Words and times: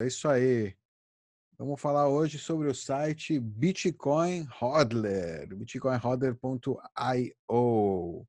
É 0.00 0.06
isso 0.06 0.28
aí. 0.28 0.76
Vamos 1.58 1.80
falar 1.80 2.08
hoje 2.08 2.38
sobre 2.38 2.68
o 2.68 2.74
site 2.74 3.40
Bitcoin 3.40 4.46
Hodler, 4.60 5.48
bitcoinhodler.io. 5.56 8.28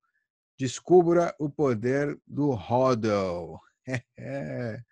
Descubra 0.58 1.36
o 1.38 1.48
poder 1.48 2.20
do 2.26 2.50
hodl. 2.50 3.60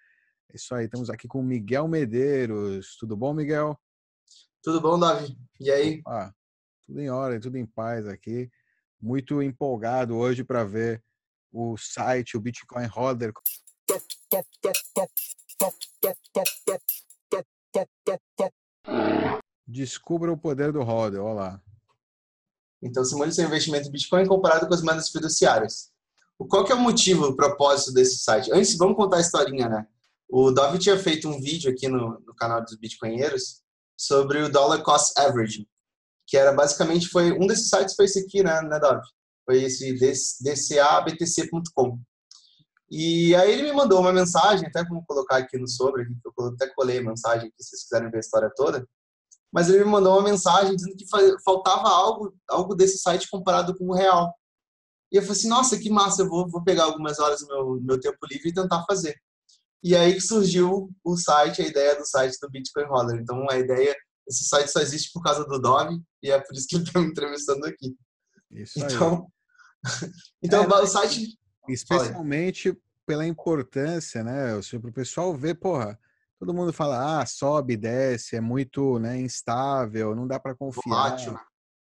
É 0.50 0.55
isso 0.55 0.74
aí, 0.74 0.86
estamos 0.86 1.10
aqui 1.10 1.28
com 1.28 1.44
Miguel 1.44 1.88
Medeiros. 1.88 2.96
Tudo 2.98 3.18
bom, 3.18 3.34
Miguel? 3.34 3.78
Tudo 4.64 4.80
bom, 4.80 4.98
Davi? 4.98 5.38
E 5.59 5.71
aí? 5.71 6.02
Ah, 6.07 6.32
tudo 6.86 7.02
em 7.02 7.09
ordem, 7.09 7.39
tudo 7.39 7.57
em 7.57 7.66
paz 7.66 8.07
aqui. 8.07 8.50
Muito 9.02 9.41
empolgado 9.41 10.16
hoje 10.16 10.44
para 10.44 10.64
ver 10.64 11.04
o 11.52 11.75
site, 11.75 12.38
o 12.38 12.39
Bitcoin 12.39 12.88
Hodler. 12.88 13.34
Descubra 19.66 20.31
o 20.31 20.38
poder 20.38 20.72
do 20.72 20.81
hodl, 20.81 21.22
olha 21.22 21.34
lá. 21.34 21.62
Então, 22.81 23.04
simule 23.04 23.31
seu 23.31 23.45
investimento 23.45 23.88
em 23.88 23.91
Bitcoin 23.91 24.26
comparado 24.28 24.67
com 24.67 24.73
as 24.73 24.81
moedas 24.81 25.09
fiduciárias. 25.09 25.91
Qual 26.38 26.64
que 26.64 26.72
é 26.72 26.76
o 26.76 26.80
motivo, 26.80 27.26
o 27.26 27.36
propósito 27.36 27.91
desse 27.91 28.20
site? 28.20 28.52
Antes, 28.54 28.78
vamos 28.78 28.95
contar 28.95 29.17
a 29.17 29.22
historinha, 29.22 29.67
né? 29.67 29.88
O 30.30 30.52
Dove 30.52 30.78
tinha 30.78 30.98
feito 30.98 31.28
um 31.28 31.40
vídeo 31.40 31.72
aqui 31.72 31.88
no, 31.88 32.20
no 32.20 32.36
canal 32.36 32.64
dos 32.64 32.76
Bitcoinheiros 32.76 33.62
sobre 33.98 34.44
o 34.44 34.50
Dollar 34.50 34.84
Cost 34.84 35.17
Averaging, 35.17 35.66
que 36.28 36.38
era 36.38 36.53
basicamente, 36.53 37.08
foi 37.08 37.31
um 37.31 37.48
desses 37.48 37.70
sites 37.70 37.95
foi 37.95 38.05
esse 38.05 38.20
aqui, 38.20 38.44
né, 38.44 38.62
né 38.62 38.80
Dove? 38.80 39.02
Foi 39.45 39.64
esse 39.64 39.94
dcabtc.com. 40.44 42.00
E 42.90 43.36
aí 43.36 43.52
ele 43.52 43.64
me 43.64 43.73
mandou 43.73 44.00
uma 44.00 44.14
mensagem, 44.14 44.68
até 44.68 44.84
vamos 44.84 45.04
colocar 45.05 45.38
aqui 45.38 45.58
no 45.58 45.68
sobre, 45.68 46.04
eu 46.04 46.45
até 46.48 46.68
colei 46.68 47.00
a 47.00 47.04
mensagem 47.04 47.50
aqui, 47.50 47.62
se 47.62 47.72
vocês 47.72 47.84
quiserem 47.84 48.09
ver 48.09 48.18
a 48.18 48.22
história 48.22 48.52
toda. 48.55 48.88
Mas 49.52 49.70
ele 49.70 49.84
me 49.84 49.91
mandou 49.91 50.14
uma 50.14 50.30
mensagem 50.30 50.76
dizendo 50.76 50.95
que 50.95 51.06
faltava 51.44 51.89
algo, 51.89 52.34
algo 52.50 52.76
desse 52.76 52.98
site 53.00 53.30
comparado 53.30 53.76
com 53.78 53.86
o 53.86 53.94
real. 53.94 54.34
E 55.11 55.17
eu 55.17 55.22
falei 55.22 55.38
assim, 55.38 55.50
nossa, 55.50 55.78
que 55.78 55.89
massa, 55.89 56.22
eu 56.22 56.30
vou, 56.30 56.50
vou 56.50 56.64
pegar 56.64 56.84
algumas 56.84 57.20
horas 57.20 57.42
do 57.42 57.48
meu, 57.48 57.81
meu 57.81 58.00
tempo 58.00 58.17
livre 58.30 58.50
e 58.50 58.53
tentar 58.53 58.84
fazer. 58.86 59.16
E 59.83 59.95
aí 59.95 60.14
que 60.14 60.22
surgiu 60.22 60.89
o 61.04 61.17
site, 61.17 61.61
a 61.61 61.67
ideia 61.67 61.95
do 61.95 62.06
site 62.06 62.38
do 62.42 62.50
Bitcoin 62.50 62.86
Roller. 62.86 63.22
Então 63.22 63.50
a 63.50 63.58
ideia, 63.58 63.95
esse 64.28 64.45
site 64.45 64.70
só 64.70 64.80
existe 64.80 65.11
por 65.14 65.22
causa 65.22 65.45
do 65.45 65.59
Dove 65.59 66.02
e 66.22 66.31
é 66.31 66.39
por 66.39 66.54
isso 66.56 66.67
que 66.67 66.76
ele 66.76 66.83
está 66.83 67.00
me 67.00 67.08
entrevistando 67.08 67.66
aqui. 67.66 67.95
Isso 68.52 68.80
então, 68.80 69.28
então 70.44 70.64
é, 70.64 70.67
o 70.67 70.88
site 70.88 71.38
Especialmente 71.67 72.78
pela 73.08 73.25
importância, 73.25 74.22
né? 74.22 74.50
Para 74.81 74.89
o 74.89 74.94
pessoal 74.94 75.33
ver, 75.33 75.55
porra, 75.55 75.97
todo 76.38 76.53
mundo 76.53 76.73
fala, 76.73 77.22
ah, 77.22 77.25
sobe, 77.25 77.77
desce, 77.77 78.36
é 78.36 78.41
muito 78.41 78.99
né, 78.99 79.17
instável, 79.17 80.14
não 80.14 80.27
dá 80.27 80.38
para 80.38 80.53
confiar. 80.53 80.83
Volátil. 80.83 81.31
Né? 81.31 81.39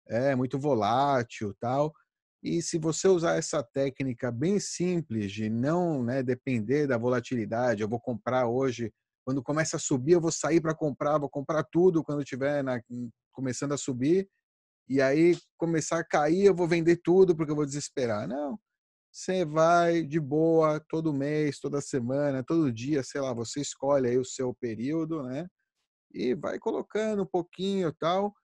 É, 0.08 0.34
muito 0.34 0.58
volátil 0.58 1.54
tal. 1.60 1.94
E 2.42 2.60
se 2.60 2.76
você 2.76 3.06
usar 3.06 3.36
essa 3.36 3.62
técnica 3.62 4.32
bem 4.32 4.58
simples 4.58 5.30
de 5.30 5.48
não 5.48 6.02
né, 6.02 6.24
depender 6.24 6.88
da 6.88 6.98
volatilidade, 6.98 7.82
eu 7.82 7.88
vou 7.88 8.00
comprar 8.00 8.48
hoje, 8.48 8.92
quando 9.24 9.40
começa 9.40 9.76
a 9.76 9.80
subir, 9.80 10.14
eu 10.14 10.20
vou 10.20 10.32
sair 10.32 10.60
para 10.60 10.74
comprar, 10.74 11.18
vou 11.18 11.30
comprar 11.30 11.62
tudo 11.62 12.02
quando 12.02 12.22
estiver 12.22 12.64
começando 13.30 13.72
a 13.72 13.78
subir, 13.78 14.28
e 14.88 15.00
aí 15.00 15.38
começar 15.56 16.00
a 16.00 16.04
cair, 16.04 16.46
eu 16.46 16.54
vou 16.54 16.66
vender 16.66 16.96
tudo 16.96 17.36
porque 17.36 17.52
eu 17.52 17.56
vou 17.56 17.64
desesperar. 17.64 18.26
Não. 18.26 18.58
Você 19.12 19.44
vai 19.44 20.02
de 20.02 20.18
boa 20.18 20.80
todo 20.80 21.12
mês, 21.12 21.60
toda 21.60 21.82
semana, 21.82 22.42
todo 22.42 22.72
dia, 22.72 23.02
sei 23.02 23.20
lá, 23.20 23.34
você 23.34 23.60
escolhe 23.60 24.08
aí 24.08 24.16
o 24.16 24.24
seu 24.24 24.54
período, 24.54 25.22
né? 25.22 25.46
E 26.14 26.34
vai 26.34 26.58
colocando 26.58 27.22
um 27.22 27.26
pouquinho 27.26 27.92
tal. 27.92 28.34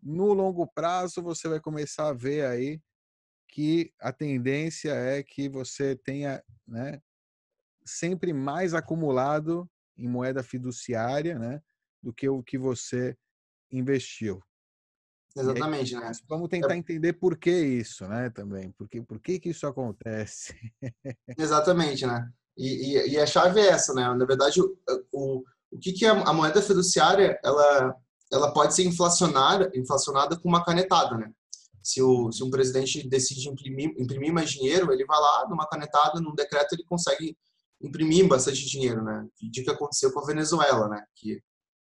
No 0.00 0.32
longo 0.32 0.68
prazo, 0.68 1.20
você 1.20 1.48
vai 1.48 1.60
começar 1.60 2.08
a 2.08 2.12
ver 2.12 2.46
aí 2.46 2.80
que 3.48 3.92
a 4.00 4.12
tendência 4.12 4.92
é 4.92 5.22
que 5.22 5.48
você 5.48 5.96
tenha, 5.96 6.44
né, 6.66 7.00
sempre 7.84 8.32
mais 8.32 8.74
acumulado 8.74 9.68
em 9.96 10.06
moeda 10.06 10.42
fiduciária, 10.44 11.38
né, 11.38 11.60
do 12.02 12.12
que 12.12 12.28
o 12.28 12.42
que 12.42 12.56
você 12.56 13.16
investiu. 13.72 14.40
Exatamente, 15.38 15.94
aí, 15.94 16.00
né? 16.00 16.12
Vamos 16.28 16.48
tentar 16.48 16.76
entender 16.76 17.12
por 17.14 17.36
que 17.36 17.50
isso, 17.50 18.06
né, 18.06 18.30
também. 18.30 18.70
Por 18.72 18.88
que, 18.88 19.00
por 19.00 19.20
que, 19.20 19.38
que 19.38 19.50
isso 19.50 19.66
acontece? 19.66 20.54
Exatamente, 21.38 22.06
né? 22.06 22.28
E, 22.56 22.96
e, 22.96 23.10
e, 23.12 23.18
a 23.18 23.26
chave 23.26 23.60
é 23.60 23.68
essa, 23.68 23.94
né? 23.94 24.02
Na 24.14 24.24
verdade, 24.24 24.60
o, 24.60 24.76
o, 25.12 25.44
o 25.70 25.78
que, 25.78 25.92
que 25.92 26.04
é 26.04 26.08
a 26.08 26.32
moeda 26.32 26.60
fiduciária, 26.60 27.38
ela, 27.44 27.94
ela 28.32 28.52
pode 28.52 28.74
ser 28.74 28.84
inflacionada, 28.84 29.70
inflacionada 29.74 30.36
com 30.36 30.48
uma 30.48 30.64
canetada, 30.64 31.16
né? 31.16 31.30
Se, 31.82 32.02
o, 32.02 32.32
se 32.32 32.42
um 32.42 32.50
presidente 32.50 33.08
decide 33.08 33.48
imprimir, 33.48 33.94
imprimir 33.96 34.32
mais 34.32 34.50
dinheiro, 34.50 34.92
ele 34.92 35.06
vai 35.06 35.18
lá, 35.20 35.46
numa 35.48 35.68
canetada, 35.68 36.20
num 36.20 36.34
decreto, 36.34 36.74
ele 36.74 36.84
consegue 36.84 37.36
imprimir 37.80 38.26
bastante 38.26 38.66
dinheiro, 38.66 39.02
né? 39.02 39.26
O 39.42 39.50
que 39.50 39.70
aconteceu 39.70 40.12
com 40.12 40.20
a 40.20 40.26
Venezuela, 40.26 40.88
né? 40.88 41.04
Que 41.14 41.40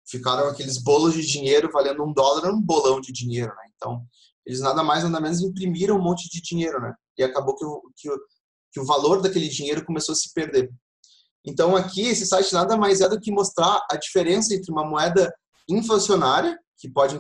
ficaram 0.07 0.49
aqueles 0.49 0.79
bolos 0.79 1.15
de 1.15 1.27
dinheiro 1.27 1.71
valendo 1.73 2.05
um 2.05 2.13
dólar, 2.13 2.51
um 2.51 2.61
bolão 2.61 3.01
de 3.01 3.13
dinheiro, 3.13 3.55
né? 3.55 3.71
Então, 3.77 4.05
eles 4.47 4.61
nada 4.61 4.83
mais 4.83 5.05
nada 5.05 5.21
menos 5.21 5.41
imprimiram 5.41 5.97
um 5.97 6.03
monte 6.03 6.29
de 6.29 6.41
dinheiro, 6.41 6.81
né? 6.81 6.95
E 7.19 7.23
acabou 7.23 7.57
que 7.57 7.65
o, 7.65 7.83
que 7.97 8.11
o, 8.11 8.19
que 8.73 8.81
o 8.81 8.85
valor 8.85 9.23
daquele 9.23 9.49
dinheiro 9.49 9.85
começou 9.85 10.13
a 10.13 10.17
se 10.17 10.33
perder. 10.33 10.71
Então, 11.47 11.77
aqui, 11.77 12.03
esse 12.03 12.27
site 12.27 12.53
nada 12.53 12.77
mais 12.77 13.01
é 13.01 13.09
do 13.09 13.21
que 13.21 13.31
mostrar 13.31 13.85
a 13.91 13.97
diferença 13.97 14.55
entre 14.55 14.73
uma 14.73 14.85
moeda 14.85 15.33
inflacionária, 15.69 16.59
que 16.79 16.89
pode 16.89 17.17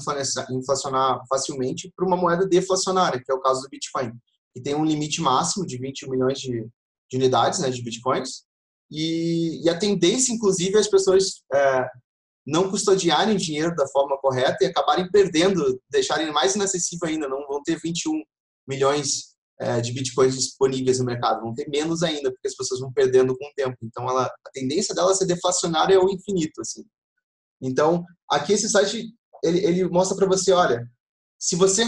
inflacionar 0.51 1.21
facilmente, 1.29 1.93
para 1.95 2.07
uma 2.07 2.17
moeda 2.17 2.47
deflacionária, 2.47 3.21
que 3.23 3.31
é 3.31 3.35
o 3.35 3.41
caso 3.41 3.63
do 3.63 3.69
Bitcoin, 3.69 4.13
que 4.53 4.61
tem 4.61 4.75
um 4.75 4.85
limite 4.85 5.21
máximo 5.21 5.67
de 5.67 5.79
21 5.79 6.11
milhões 6.11 6.39
de, 6.39 6.67
de 7.11 7.17
unidades 7.17 7.61
né, 7.61 7.71
de 7.71 7.83
Bitcoins. 7.83 8.45
E, 8.91 9.63
e, 9.65 9.69
a 9.69 9.79
tendência, 9.79 10.33
inclusive, 10.33 10.77
é 10.77 10.81
as 10.81 10.89
pessoas 10.89 11.43
é, 11.53 11.87
não 12.47 12.71
custodiarem 12.71 13.37
dinheiro 13.37 13.75
da 13.75 13.87
forma 13.89 14.19
correta 14.19 14.59
e 14.63 14.67
acabarem 14.67 15.11
perdendo, 15.11 15.81
deixarem 15.91 16.31
mais 16.33 16.55
inacessível 16.55 17.09
ainda, 17.09 17.29
não 17.29 17.47
vão 17.47 17.63
ter 17.63 17.81
21 17.81 18.23
milhões 18.69 19.35
é, 19.59 19.81
de 19.81 19.93
bitcoins 19.93 20.35
disponíveis 20.35 20.99
no 20.99 21.05
mercado, 21.05 21.41
vão 21.41 21.55
ter 21.55 21.69
menos 21.69 22.03
ainda, 22.03 22.31
porque 22.31 22.49
as 22.49 22.57
pessoas 22.57 22.81
vão 22.81 22.93
perdendo 22.93 23.37
com 23.37 23.47
o 23.47 23.55
tempo. 23.57 23.77
Então, 23.83 24.09
ela, 24.09 24.27
a 24.27 24.51
tendência 24.53 24.95
dela 24.95 25.15
ser 25.15 25.27
deflacionária 25.27 25.95
é 25.95 25.99
o 25.99 26.11
infinito, 26.11 26.61
assim. 26.61 26.85
Então, 27.63 28.05
aqui 28.31 28.53
esse 28.53 28.69
site, 28.69 29.15
ele, 29.43 29.65
ele 29.65 29.89
mostra 29.89 30.17
para 30.17 30.27
você, 30.27 30.53
olha, 30.53 30.87
se 31.39 31.57
você 31.57 31.85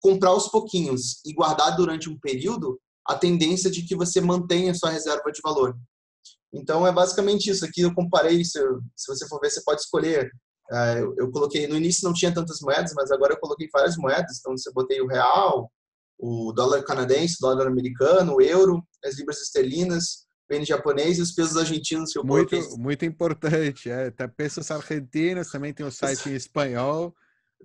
comprar 0.00 0.30
aos 0.30 0.48
pouquinhos 0.48 1.20
e 1.24 1.32
guardar 1.34 1.76
durante 1.76 2.08
um 2.08 2.18
período, 2.18 2.80
a 3.06 3.16
tendência 3.16 3.70
de 3.70 3.82
que 3.82 3.96
você 3.96 4.20
mantenha 4.20 4.72
a 4.72 4.74
sua 4.74 4.90
reserva 4.90 5.30
de 5.32 5.40
valor. 5.42 5.76
Então 6.52 6.86
é 6.86 6.92
basicamente 6.92 7.50
isso. 7.50 7.64
Aqui 7.64 7.82
eu 7.82 7.94
comparei, 7.94 8.44
se, 8.44 8.60
se 8.96 9.06
você 9.06 9.26
for 9.28 9.40
ver, 9.40 9.50
você 9.50 9.62
pode 9.64 9.80
escolher. 9.80 10.30
Uh, 10.70 10.98
eu, 10.98 11.14
eu, 11.18 11.30
coloquei, 11.30 11.66
no 11.66 11.76
início 11.76 12.06
não 12.06 12.14
tinha 12.14 12.32
tantas 12.32 12.60
moedas, 12.60 12.92
mas 12.94 13.10
agora 13.10 13.34
eu 13.34 13.40
coloquei 13.40 13.68
várias 13.72 13.96
moedas. 13.96 14.38
Então 14.38 14.56
você 14.56 14.70
botei 14.72 15.00
o 15.00 15.06
real, 15.06 15.70
o 16.18 16.52
dólar 16.52 16.82
canadense, 16.84 17.36
o 17.40 17.46
dólar 17.46 17.66
americano, 17.66 18.34
o 18.34 18.42
euro, 18.42 18.82
as 19.04 19.18
libras 19.18 19.40
esterlinas, 19.40 20.26
o 20.50 20.54
yen 20.54 20.64
japonês 20.64 21.18
e 21.18 21.22
os 21.22 21.32
pesos 21.32 21.56
argentinos 21.56 22.12
que 22.12 22.18
eu 22.18 22.24
muito, 22.24 22.50
coloquei. 22.50 22.76
Muito 22.76 23.04
importante. 23.04 23.90
É, 23.90 24.10
tá, 24.10 24.28
pesos 24.28 24.70
argentinos, 24.70 25.50
também 25.50 25.72
tem 25.72 25.86
o 25.86 25.90
site 25.90 26.28
em 26.28 26.34
espanhol. 26.34 27.14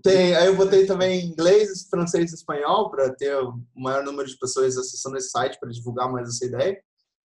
Tem, 0.03 0.35
aí 0.35 0.47
eu 0.47 0.55
botei 0.55 0.85
também 0.85 1.25
inglês, 1.25 1.87
francês 1.89 2.31
e 2.31 2.35
espanhol 2.35 2.89
para 2.91 3.13
ter 3.15 3.35
o 3.37 3.59
maior 3.75 4.03
número 4.03 4.27
de 4.27 4.37
pessoas 4.37 4.77
acessando 4.77 5.17
esse 5.17 5.29
site 5.29 5.57
para 5.59 5.71
divulgar 5.71 6.11
mais 6.11 6.27
essa 6.27 6.45
ideia, 6.45 6.77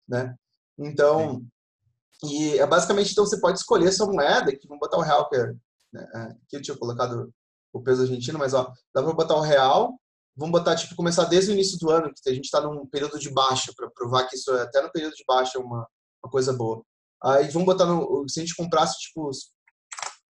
né? 0.07 0.35
Então, 0.79 1.45
e 2.23 2.59
é 2.59 2.67
basicamente, 2.67 3.13
então 3.13 3.27
você 3.27 3.41
pode 3.41 3.59
escolher 3.59 3.93
sua 3.93 4.07
moeda, 4.07 4.55
que 4.55 4.67
vamos 4.67 4.81
botar 4.81 4.99
o 4.99 5.03
real, 5.03 5.29
que 5.29 5.37
é, 5.37 5.47
né, 5.93 6.09
é, 6.15 6.19
aqui 6.21 6.57
eu 6.57 6.63
tinha 6.63 6.77
colocado 6.77 7.33
o 7.73 7.83
peso 7.83 8.03
argentino, 8.03 8.39
mas 8.39 8.55
ó, 8.55 8.73
dá 8.95 9.03
para 9.03 9.13
botar 9.13 9.37
o 9.37 9.41
real, 9.41 9.99
vamos 10.37 10.53
botar, 10.53 10.77
tipo, 10.77 10.95
começar 10.95 11.25
desde 11.25 11.51
o 11.51 11.55
início 11.55 11.79
do 11.79 11.91
ano, 11.91 12.13
que 12.15 12.29
a 12.29 12.35
gente 12.35 12.45
está 12.45 12.61
num 12.61 12.87
período 12.87 13.19
de 13.19 13.31
baixa, 13.31 13.73
para 13.77 13.91
provar 13.91 14.27
que 14.27 14.37
isso 14.37 14.51
é, 14.57 14.63
até 14.63 14.83
no 14.83 14.91
período 14.91 15.15
de 15.15 15.25
baixa 15.27 15.59
é 15.59 15.61
uma, 15.61 15.87
uma 16.23 16.31
coisa 16.31 16.53
boa. 16.53 16.83
Aí 17.23 17.49
vamos 17.49 17.67
botar, 17.67 17.87
no, 17.87 18.25
se 18.29 18.41
a 18.41 18.43
gente 18.43 18.55
comprasse, 18.55 18.99
tipo, 19.01 19.31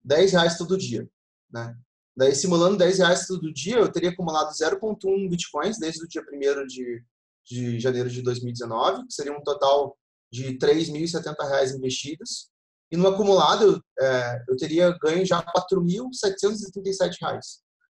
10 0.04 0.32
reais 0.32 0.58
todo 0.58 0.78
dia, 0.78 1.08
né? 1.52 1.76
Daí, 2.16 2.34
simulando 2.34 2.78
10 2.78 2.98
reais 2.98 3.28
todo 3.28 3.54
dia, 3.54 3.76
eu 3.76 3.92
teria 3.92 4.10
acumulado 4.10 4.52
0,1 4.52 5.30
bitcoins 5.30 5.78
desde 5.78 6.04
o 6.04 6.08
dia 6.08 6.24
1 6.24 6.66
de, 6.66 7.04
de 7.46 7.80
janeiro 7.80 8.10
de 8.10 8.24
2019, 8.24 9.06
que 9.06 9.14
seria 9.14 9.32
um 9.32 9.44
total 9.44 9.96
de 10.32 10.48
R$ 10.48 10.58
3.070 10.58 11.76
investidos. 11.76 12.50
E 12.92 12.98
no 12.98 13.08
acumulado, 13.08 13.84
é, 14.00 14.44
eu 14.48 14.56
teria 14.56 14.98
ganho 15.02 15.26
já 15.26 15.40
R$ 15.40 15.46
4.737. 15.72 17.18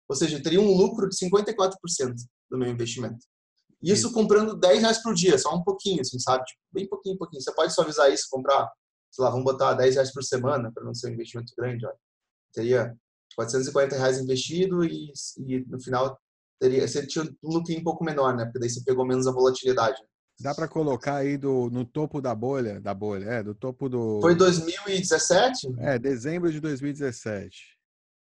Ou 0.08 0.16
seja, 0.16 0.42
teria 0.42 0.60
um 0.60 0.76
lucro 0.76 1.08
de 1.08 1.16
54% 1.16 2.14
do 2.50 2.58
meu 2.58 2.68
investimento. 2.68 3.24
Isso 3.82 4.12
comprando 4.12 4.58
10 4.58 4.80
reais 4.80 5.02
por 5.02 5.14
dia, 5.14 5.36
só 5.38 5.54
um 5.54 5.62
pouquinho, 5.62 6.00
assim, 6.00 6.18
sabe? 6.18 6.44
Tipo, 6.44 6.60
bem 6.72 6.88
pouquinho, 6.88 7.18
pouquinho. 7.18 7.42
Você 7.42 7.52
pode 7.54 7.74
suavizar 7.74 8.10
isso, 8.10 8.28
comprar 8.30 8.70
sei 9.14 9.24
lá, 9.24 9.30
vamos 9.30 9.44
botar 9.44 9.74
10 9.74 9.94
reais 9.94 10.12
por 10.12 10.24
semana, 10.24 10.72
para 10.72 10.82
não 10.82 10.92
ser 10.92 11.08
um 11.08 11.12
investimento 11.12 11.52
grande, 11.56 11.86
olha. 11.86 11.96
Teria 12.52 12.96
440 13.36 13.96
reais 13.96 14.18
investido 14.18 14.84
e, 14.84 15.12
e 15.38 15.60
no 15.66 15.80
final 15.80 16.18
teria, 16.60 16.86
você 16.86 17.06
tinha 17.06 17.24
um 17.24 17.48
lucro 17.48 17.74
um 17.74 17.82
pouco 17.84 18.04
menor, 18.04 18.34
né? 18.34 18.44
Porque 18.44 18.58
daí 18.58 18.70
você 18.70 18.82
pegou 18.84 19.06
menos 19.06 19.26
a 19.26 19.32
volatilidade. 19.32 20.00
Dá 20.40 20.54
para 20.54 20.68
colocar 20.68 21.16
aí 21.16 21.36
do, 21.36 21.70
no 21.70 21.84
topo 21.84 22.20
da 22.20 22.34
bolha, 22.34 22.80
da 22.80 22.92
bolha, 22.92 23.24
é, 23.26 23.42
do 23.42 23.54
topo 23.54 23.88
do... 23.88 24.20
Foi 24.20 24.34
2017? 24.34 25.74
É, 25.78 25.98
dezembro 25.98 26.50
de 26.50 26.60
2017. 26.60 27.74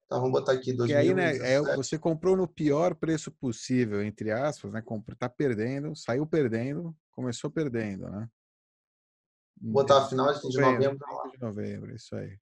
Então 0.05 0.19
vamos 0.19 0.39
botar 0.39 0.51
aqui 0.51 0.73
2017. 0.73 0.93
E 0.93 0.95
aí, 0.95 1.13
né, 1.13 1.53
é, 1.53 1.75
você 1.75 1.97
comprou 1.97 2.35
no 2.35 2.47
pior 2.47 2.93
preço 2.93 3.31
possível, 3.31 4.03
entre 4.03 4.31
aspas, 4.31 4.73
né? 4.73 4.83
Tá 5.17 5.29
perdendo, 5.29 5.95
saiu 5.95 6.27
perdendo, 6.27 6.95
começou 7.11 7.49
perdendo, 7.49 8.09
né? 8.09 8.27
Vou 9.61 9.73
botar 9.73 10.07
final 10.07 10.31
de 10.33 10.59
novembro. 10.59 10.99
de 11.31 11.41
novembro, 11.41 11.95
isso 11.95 12.15
aí. 12.15 12.37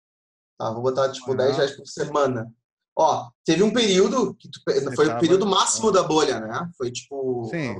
Tá, 0.57 0.71
vou 0.71 0.81
botar 0.81 1.11
tipo 1.11 1.35
10 1.35 1.55
reais 1.55 1.71
por 1.77 1.87
semana. 1.87 2.51
Ó, 2.97 3.29
teve 3.45 3.63
um 3.63 3.71
período 3.71 4.33
que 4.35 4.49
tu, 4.49 4.59
foi 4.95 5.07
o 5.07 5.19
período 5.19 5.45
máximo 5.45 5.91
da 5.91 6.03
bolha, 6.03 6.39
né? 6.39 6.69
Foi 6.77 6.91
tipo 6.91 7.45
Sim. 7.45 7.75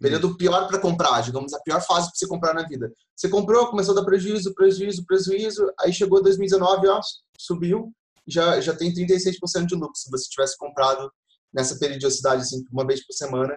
O 0.00 0.02
período 0.02 0.36
pior 0.36 0.66
para 0.66 0.80
comprar, 0.80 1.20
digamos, 1.20 1.52
a 1.52 1.60
pior 1.60 1.80
fase 1.82 2.08
para 2.08 2.16
você 2.16 2.26
comprar 2.26 2.54
na 2.54 2.66
vida. 2.66 2.90
Você 3.14 3.28
comprou, 3.28 3.68
começou 3.68 3.92
a 3.92 4.00
dar 4.00 4.06
prejuízo, 4.06 4.54
prejuízo, 4.54 5.04
prejuízo, 5.04 5.70
aí 5.78 5.92
chegou 5.92 6.22
2019, 6.22 6.88
ó, 6.88 7.00
subiu, 7.38 7.92
já 8.26 8.60
já 8.60 8.74
tem 8.74 8.94
36% 8.94 9.66
de 9.66 9.74
lucro 9.74 9.94
se 9.94 10.10
você 10.10 10.26
tivesse 10.30 10.56
comprado 10.56 11.12
nessa 11.52 11.78
periodicidade 11.78 12.42
assim, 12.42 12.64
uma 12.72 12.86
vez 12.86 13.04
por 13.06 13.12
semana, 13.12 13.54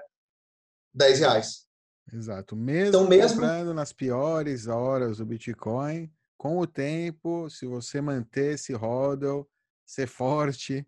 10 0.94 1.20
reais. 1.20 1.64
Exato. 2.12 2.56
Mesmo, 2.58 2.90
então, 2.90 3.08
mesmo 3.08 3.40
comprando 3.40 3.74
nas 3.74 3.94
piores 3.94 4.68
horas 4.68 5.18
do 5.18 5.26
Bitcoin, 5.26 6.12
com 6.38 6.60
o 6.60 6.68
tempo, 6.68 7.50
se 7.50 7.66
você 7.66 8.02
manter 8.02 8.56
esse 8.56 8.74
hodl, 8.74 9.48
ser 9.86 10.08
forte, 10.08 10.86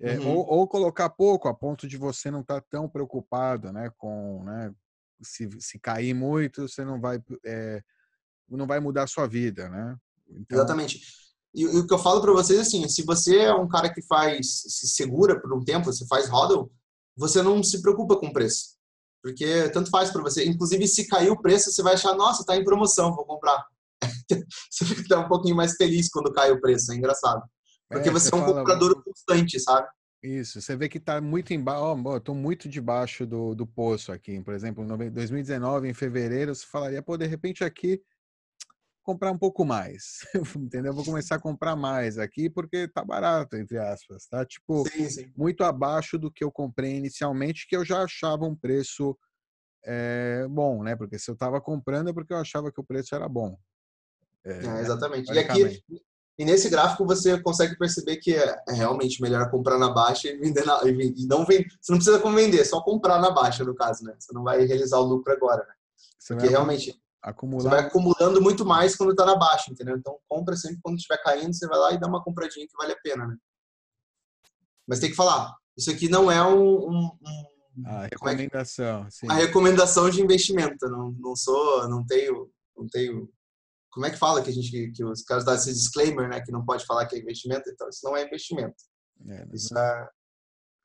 é, 0.00 0.18
uhum. 0.18 0.36
ou, 0.36 0.46
ou, 0.46 0.68
colocar 0.68 1.10
pouco, 1.10 1.48
a 1.48 1.54
ponto 1.54 1.88
de 1.88 1.96
você 1.96 2.30
não 2.30 2.40
estar 2.40 2.60
tá 2.60 2.66
tão 2.70 2.88
preocupado 2.88 3.72
né, 3.72 3.90
com. 3.96 4.44
Né, 4.44 4.72
se, 5.20 5.48
se 5.58 5.78
cair 5.80 6.14
muito, 6.14 6.68
você 6.68 6.84
não 6.84 7.00
vai, 7.00 7.20
é, 7.44 7.82
não 8.48 8.66
vai 8.66 8.78
mudar 8.78 9.02
a 9.04 9.08
sua 9.08 9.26
vida. 9.26 9.68
Né? 9.68 9.96
Então... 10.28 10.58
Exatamente. 10.58 11.00
E, 11.52 11.62
e, 11.62 11.66
o 11.66 11.86
que 11.86 11.92
eu 11.92 11.98
falo 11.98 12.20
para 12.20 12.32
vocês 12.32 12.60
assim, 12.60 12.88
se 12.88 13.02
você 13.02 13.38
é 13.38 13.54
um 13.54 13.68
cara 13.68 13.92
que 13.92 14.02
faz, 14.02 14.62
se 14.68 14.88
segura 14.88 15.40
por 15.40 15.52
um 15.52 15.64
tempo, 15.64 15.86
você 15.86 16.06
faz 16.06 16.28
hodl, 16.28 16.70
você 17.16 17.42
não 17.42 17.62
se 17.62 17.82
preocupa 17.82 18.16
com 18.16 18.28
o 18.28 18.32
preço. 18.32 18.78
Porque 19.20 19.68
tanto 19.70 19.90
faz 19.90 20.10
para 20.10 20.22
você. 20.22 20.46
Inclusive, 20.46 20.86
se 20.86 21.08
cair 21.08 21.30
o 21.30 21.40
preço, 21.40 21.72
você 21.72 21.82
vai 21.82 21.94
achar, 21.94 22.14
nossa, 22.14 22.42
está 22.42 22.56
em 22.56 22.64
promoção, 22.64 23.14
vou 23.16 23.24
comprar. 23.24 23.66
você 24.70 24.84
fica 24.84 25.18
um 25.18 25.28
pouquinho 25.28 25.56
mais 25.56 25.74
feliz 25.74 26.08
quando 26.08 26.32
cai 26.32 26.52
o 26.52 26.60
preço, 26.60 26.92
é 26.92 26.94
engraçado. 26.94 27.42
Porque 27.88 28.08
é, 28.08 28.12
você, 28.12 28.30
você 28.30 28.34
é 28.34 28.38
um 28.38 28.40
fala... 28.40 28.58
comprador 28.58 29.02
constante, 29.02 29.58
sabe? 29.60 29.88
Isso, 30.22 30.60
você 30.60 30.76
vê 30.76 30.88
que 30.88 30.98
está 30.98 31.20
muito 31.20 31.54
embaixo, 31.54 32.02
oh, 32.04 32.16
estou 32.16 32.34
muito 32.34 32.68
debaixo 32.68 33.24
do, 33.24 33.54
do 33.54 33.66
poço 33.66 34.10
aqui. 34.10 34.40
Por 34.42 34.52
exemplo, 34.52 34.84
em 34.84 35.10
2019, 35.10 35.88
em 35.88 35.94
fevereiro, 35.94 36.54
você 36.54 36.66
falaria, 36.66 37.00
pô, 37.00 37.16
de 37.16 37.26
repente 37.26 37.62
aqui 37.62 38.02
comprar 39.04 39.30
um 39.30 39.38
pouco 39.38 39.64
mais, 39.64 40.18
entendeu? 40.54 40.92
Vou 40.92 41.04
começar 41.04 41.36
a 41.36 41.40
comprar 41.40 41.74
mais 41.74 42.18
aqui 42.18 42.50
porque 42.50 42.88
tá 42.88 43.02
barato, 43.02 43.56
entre 43.56 43.78
aspas, 43.78 44.26
tá? 44.26 44.44
Tipo, 44.44 44.86
sim, 44.86 45.08
sim. 45.08 45.32
muito 45.34 45.64
abaixo 45.64 46.18
do 46.18 46.30
que 46.30 46.44
eu 46.44 46.52
comprei 46.52 46.96
inicialmente, 46.96 47.66
que 47.66 47.74
eu 47.74 47.84
já 47.84 48.02
achava 48.02 48.44
um 48.44 48.54
preço 48.54 49.16
é, 49.84 50.46
bom, 50.50 50.82
né? 50.82 50.94
Porque 50.94 51.18
se 51.18 51.30
eu 51.30 51.32
estava 51.32 51.60
comprando 51.60 52.10
é 52.10 52.12
porque 52.12 52.34
eu 52.34 52.38
achava 52.38 52.70
que 52.70 52.80
o 52.80 52.84
preço 52.84 53.14
era 53.14 53.28
bom. 53.28 53.56
É, 54.44 54.52
é, 54.52 54.80
exatamente. 54.80 55.32
E 55.32 55.38
aqui, 55.38 55.80
e 56.38 56.44
nesse 56.44 56.70
gráfico 56.70 57.04
você 57.04 57.40
consegue 57.42 57.76
perceber 57.76 58.18
que 58.18 58.32
é, 58.32 58.62
é 58.68 58.72
realmente 58.72 59.20
melhor 59.20 59.50
comprar 59.50 59.76
na 59.76 59.90
baixa 59.90 60.28
e 60.28 60.38
vender 60.38 60.64
na, 60.64 60.80
e 60.84 61.26
não 61.26 61.44
vender. 61.44 61.66
Você 61.80 61.90
não 61.90 61.98
precisa 61.98 62.20
como 62.20 62.36
vender, 62.36 62.60
é 62.60 62.64
só 62.64 62.80
comprar 62.80 63.20
na 63.20 63.30
baixa 63.30 63.64
no 63.64 63.74
caso, 63.74 64.04
né? 64.04 64.14
Você 64.16 64.32
não 64.32 64.44
vai 64.44 64.64
realizar 64.64 64.98
o 64.98 65.04
lucro 65.04 65.32
agora, 65.32 65.66
né? 65.66 65.74
Você 66.16 66.34
Porque 66.34 66.48
realmente 66.48 66.96
acumular... 67.20 67.62
você 67.62 67.68
vai 67.68 67.80
acumulando 67.80 68.40
muito 68.40 68.64
mais 68.64 68.94
quando 68.94 69.10
está 69.10 69.26
na 69.26 69.34
baixa, 69.34 69.72
entendeu? 69.72 69.96
Então 69.96 70.16
compra 70.28 70.54
sempre 70.56 70.78
quando 70.80 70.96
estiver 70.96 71.20
caindo, 71.24 71.52
você 71.52 71.66
vai 71.66 71.78
lá 71.78 71.92
e 71.92 71.98
dá 71.98 72.06
uma 72.06 72.22
compradinha 72.22 72.68
que 72.68 72.76
vale 72.76 72.92
a 72.92 73.00
pena, 73.02 73.26
né? 73.26 73.36
Mas 74.86 75.00
tem 75.00 75.10
que 75.10 75.16
falar, 75.16 75.52
isso 75.76 75.90
aqui 75.90 76.08
não 76.08 76.30
é 76.30 76.42
um, 76.42 76.88
um, 76.88 77.10
um 77.20 77.84
a 77.84 78.02
recomendação, 78.02 79.06
é 79.06 79.10
que... 79.10 79.26
uma 79.26 79.34
recomendação 79.34 80.08
de 80.08 80.22
investimento. 80.22 80.88
Não, 80.88 81.10
não 81.18 81.34
sou, 81.34 81.88
não 81.88 82.06
tenho, 82.06 82.48
não 82.76 82.86
tenho 82.86 83.28
como 83.90 84.06
é 84.06 84.10
que 84.10 84.16
fala 84.16 84.42
que 84.42 84.50
a 84.50 84.52
gente 84.52 84.90
que 84.92 85.04
os 85.04 85.22
caras 85.22 85.44
dão 85.44 85.54
esse 85.54 85.72
disclaimer, 85.72 86.28
né, 86.28 86.40
que 86.40 86.52
não 86.52 86.64
pode 86.64 86.84
falar 86.84 87.06
que 87.06 87.16
é 87.16 87.18
investimento, 87.18 87.68
então 87.70 87.88
isso 87.88 88.00
não 88.04 88.16
é 88.16 88.24
investimento. 88.24 88.76
É, 89.26 89.48
isso 89.52 89.76
é, 89.76 90.08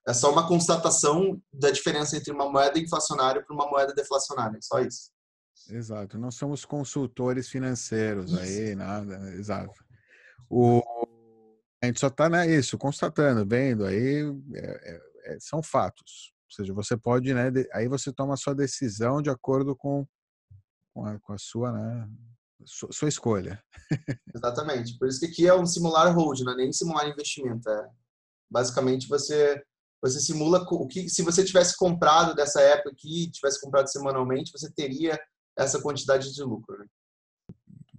é 0.08 0.14
só 0.14 0.32
uma 0.32 0.48
constatação 0.48 1.42
da 1.52 1.70
diferença 1.70 2.18
entre 2.18 2.32
uma 2.32 2.50
moeda 2.50 2.80
inflacionária 2.80 3.44
para 3.44 3.54
uma 3.56 3.70
moeda 3.70 3.94
deflacionária, 3.94 4.60
só 4.62 4.80
isso. 4.80 5.12
Exato, 5.70 6.18
não 6.18 6.32
somos 6.32 6.66
consultores 6.66 7.48
financeiros 7.48 8.32
isso. 8.32 8.40
aí, 8.40 8.76
nada, 8.76 9.18
exato. 9.36 9.74
O, 10.50 10.82
a 11.82 11.86
gente 11.86 12.00
só 12.00 12.08
está 12.08 12.30
né, 12.30 12.48
isso, 12.48 12.78
constatando, 12.78 13.46
vendo 13.46 13.86
aí, 13.86 14.24
é, 14.54 14.94
é, 14.94 15.34
é, 15.36 15.38
são 15.40 15.62
fatos. 15.62 16.34
Ou 16.50 16.56
seja, 16.56 16.74
você 16.74 16.98
pode, 16.98 17.34
né, 17.34 17.52
aí 17.74 17.88
você 17.88 18.12
toma 18.12 18.34
a 18.34 18.38
sua 18.38 18.54
decisão 18.54 19.22
de 19.22 19.30
acordo 19.30 19.76
com, 19.76 20.06
com, 20.94 21.06
a, 21.06 21.20
com 21.20 21.34
a 21.34 21.38
sua, 21.38 21.72
né, 21.72 22.10
sua, 22.66 23.10
escolha. 23.10 23.64
Exatamente. 24.34 24.98
Por 24.98 25.08
isso 25.08 25.20
que 25.20 25.26
aqui 25.28 25.48
é 25.48 25.54
um 25.54 25.66
simular 25.66 26.14
hold, 26.16 26.40
não 26.42 26.54
é 26.54 26.58
nem 26.58 26.74
simular 26.74 27.08
investimento. 27.08 27.70
É, 27.70 27.90
basicamente, 28.50 29.08
você 29.08 29.62
você 30.02 30.20
simula 30.20 30.66
o 30.70 30.86
que 30.86 31.08
se 31.08 31.22
você 31.22 31.46
tivesse 31.46 31.78
comprado 31.78 32.36
dessa 32.36 32.60
época 32.60 32.90
aqui, 32.90 33.32
tivesse 33.32 33.62
comprado 33.62 33.90
semanalmente, 33.90 34.52
você 34.52 34.70
teria 34.70 35.18
essa 35.58 35.82
quantidade 35.82 36.34
de 36.34 36.44
lucro. 36.44 36.78
Né? 36.78 36.86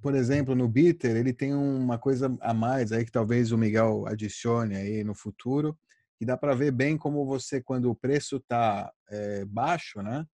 Por 0.03 0.15
exemplo, 0.15 0.55
no 0.55 0.69
Bitter, 0.69 1.17
ele 1.17 1.33
tem 1.33 1.55
uma 1.55 1.99
coisa 1.99 2.37
a 2.43 2.53
mais 2.53 2.93
aí 2.93 3.07
que 3.07 3.11
talvez 3.11 3.53
o 3.53 3.57
Miguel 3.57 4.07
adicione 4.07 4.77
aí 4.77 5.03
no 5.03 5.15
futuro, 5.15 5.79
que 6.19 6.27
dá 6.27 6.37
para 6.37 6.55
ver 6.55 6.73
bem 6.73 6.99
como 6.99 7.25
você, 7.25 7.63
quando 7.63 7.91
o 7.91 7.95
preço 7.95 8.37
está 8.37 8.93
é, 9.09 9.41
eh, 9.41 9.45
baixo, 9.47 10.03
né? 10.03 10.27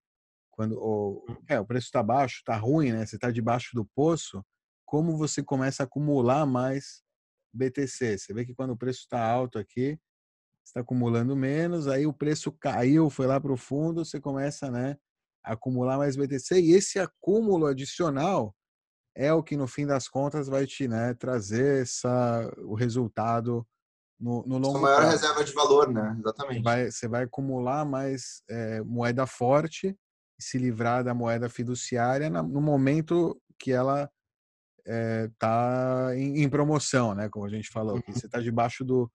Quando 0.60 0.78
o, 0.78 1.24
hum. 1.26 1.36
é, 1.48 1.58
o 1.58 1.64
preço 1.64 1.86
está 1.86 2.02
baixo, 2.02 2.36
está 2.36 2.54
ruim, 2.54 2.92
né? 2.92 3.06
Você 3.06 3.16
está 3.16 3.30
debaixo 3.30 3.70
do 3.72 3.82
poço, 3.94 4.44
como 4.84 5.16
você 5.16 5.42
começa 5.42 5.82
a 5.82 5.86
acumular 5.86 6.44
mais 6.44 7.02
BTC? 7.50 8.18
Você 8.18 8.34
vê 8.34 8.44
que 8.44 8.54
quando 8.54 8.72
o 8.72 8.76
preço 8.76 9.00
está 9.00 9.24
alto 9.24 9.58
aqui, 9.58 9.98
está 10.62 10.80
acumulando 10.80 11.34
menos, 11.34 11.88
aí 11.88 12.06
o 12.06 12.12
preço 12.12 12.52
caiu, 12.60 13.08
foi 13.08 13.26
lá 13.26 13.40
para 13.40 13.50
o 13.50 13.56
fundo, 13.56 14.04
você 14.04 14.20
começa, 14.20 14.70
né, 14.70 14.98
a 15.42 15.54
acumular 15.54 15.96
mais 15.96 16.14
BTC 16.14 16.60
e 16.60 16.72
esse 16.72 16.98
acúmulo 16.98 17.64
adicional 17.64 18.54
é 19.16 19.32
o 19.32 19.42
que 19.42 19.56
no 19.56 19.66
fim 19.66 19.86
das 19.86 20.08
contas 20.08 20.46
vai 20.46 20.66
te, 20.66 20.86
né, 20.86 21.14
trazer 21.14 21.80
essa 21.80 22.52
o 22.58 22.74
resultado 22.74 23.66
no, 24.20 24.44
no 24.46 24.58
longo 24.58 24.78
prazo. 24.78 24.86
A 24.86 24.98
maior 24.98 25.10
reserva 25.10 25.42
de 25.42 25.52
valor, 25.54 25.90
né? 25.90 26.16
Exatamente. 26.20 26.62
Vai, 26.62 26.90
você 26.90 27.08
vai 27.08 27.22
acumular 27.22 27.86
mais 27.86 28.42
é, 28.50 28.82
moeda 28.82 29.26
forte 29.26 29.96
se 30.40 30.58
livrar 30.58 31.04
da 31.04 31.14
moeda 31.14 31.48
fiduciária 31.48 32.30
no 32.30 32.60
momento 32.60 33.40
que 33.58 33.72
ela 33.72 34.10
está 34.84 36.08
eh, 36.10 36.14
é, 36.14 36.18
em, 36.18 36.42
em, 36.42 36.48
promoção, 36.48 37.14
né? 37.14 37.28
Como 37.28 37.44
a 37.44 37.48
gente 37.48 37.68
falou, 37.68 37.96
uhum. 37.96 38.02
que 38.02 38.12
você 38.12 38.26
está 38.26 38.40
debaixo 38.40 38.84
do 38.84 39.10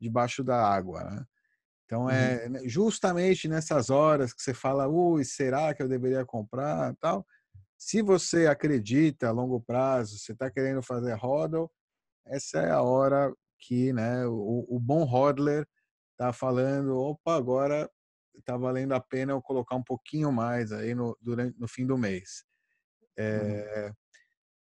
debaixo 0.00 0.42
da 0.42 0.56
água. 0.56 1.04
Né? 1.04 1.24
Então 1.84 2.08
é 2.08 2.46
uhum. 2.46 2.68
justamente 2.68 3.46
nessas 3.48 3.90
horas 3.90 4.32
que 4.32 4.42
você 4.42 4.54
fala, 4.54 4.88
ui, 4.88 5.24
será 5.24 5.74
que 5.74 5.82
eu 5.82 5.88
deveria 5.88 6.24
comprar, 6.24 6.94
tal. 7.00 7.26
Se 7.78 8.02
você 8.02 8.46
acredita 8.46 9.28
a 9.28 9.32
longo 9.32 9.60
prazo, 9.60 10.18
você 10.18 10.32
está 10.32 10.50
querendo 10.50 10.82
fazer 10.82 11.14
hodl, 11.14 11.70
essa 12.26 12.60
é 12.60 12.70
a 12.70 12.82
hora 12.82 13.34
que, 13.58 13.92
né, 13.92 14.26
o, 14.26 14.66
o 14.68 14.78
bom 14.78 15.04
hodler 15.04 15.66
está 16.12 16.32
falando, 16.32 16.96
opa, 16.96 17.34
agora 17.36 17.90
está 18.40 18.56
valendo 18.56 18.92
a 18.92 19.00
pena 19.00 19.32
eu 19.32 19.40
colocar 19.40 19.76
um 19.76 19.82
pouquinho 19.82 20.32
mais 20.32 20.72
aí 20.72 20.94
no, 20.94 21.16
durante, 21.20 21.58
no 21.58 21.68
fim 21.68 21.86
do 21.86 21.96
mês. 21.96 22.44
É, 23.16 23.86
uhum. 23.86 23.94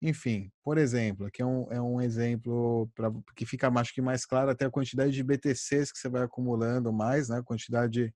Enfim, 0.09 0.51
por 0.63 0.77
exemplo, 0.77 1.25
aqui 1.25 1.41
é 1.41 1.45
um, 1.45 1.71
é 1.71 1.81
um 1.81 1.99
exemplo 2.01 2.89
pra, 2.93 3.11
que 3.35 3.45
fica 3.45 3.67
acho 3.67 3.93
que 3.93 4.01
mais 4.01 4.25
claro 4.25 4.51
até 4.51 4.65
a 4.65 4.71
quantidade 4.71 5.11
de 5.11 5.23
BTCs 5.23 5.91
que 5.91 5.97
você 5.97 6.07
vai 6.07 6.23
acumulando 6.23 6.93
mais, 6.93 7.29
né? 7.29 7.39
A 7.39 7.43
quantidade 7.43 8.13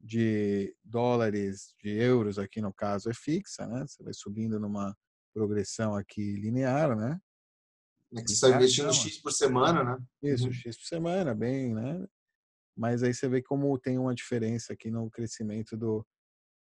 de 0.00 0.74
dólares, 0.84 1.74
de 1.82 1.90
euros 1.90 2.38
aqui 2.38 2.60
no 2.60 2.72
caso 2.72 3.08
é 3.08 3.14
fixa, 3.14 3.66
né? 3.66 3.86
Você 3.86 4.02
vai 4.02 4.12
subindo 4.12 4.58
numa 4.58 4.96
progressão 5.32 5.94
aqui 5.94 6.34
linear, 6.34 6.96
né? 6.96 7.20
É 8.14 8.22
que 8.22 8.28
você 8.28 8.34
está 8.34 8.50
investindo 8.50 8.92
X 8.92 9.20
por 9.20 9.32
semana, 9.32 9.84
né? 9.84 9.98
Isso, 10.22 10.46
uhum. 10.46 10.52
X 10.52 10.76
por 10.76 10.86
semana, 10.86 11.34
bem, 11.34 11.72
né? 11.72 12.04
Mas 12.76 13.02
aí 13.02 13.14
você 13.14 13.28
vê 13.28 13.42
como 13.42 13.78
tem 13.78 13.98
uma 13.98 14.14
diferença 14.14 14.72
aqui 14.72 14.90
no 14.90 15.10
crescimento 15.10 15.76
do, 15.76 16.06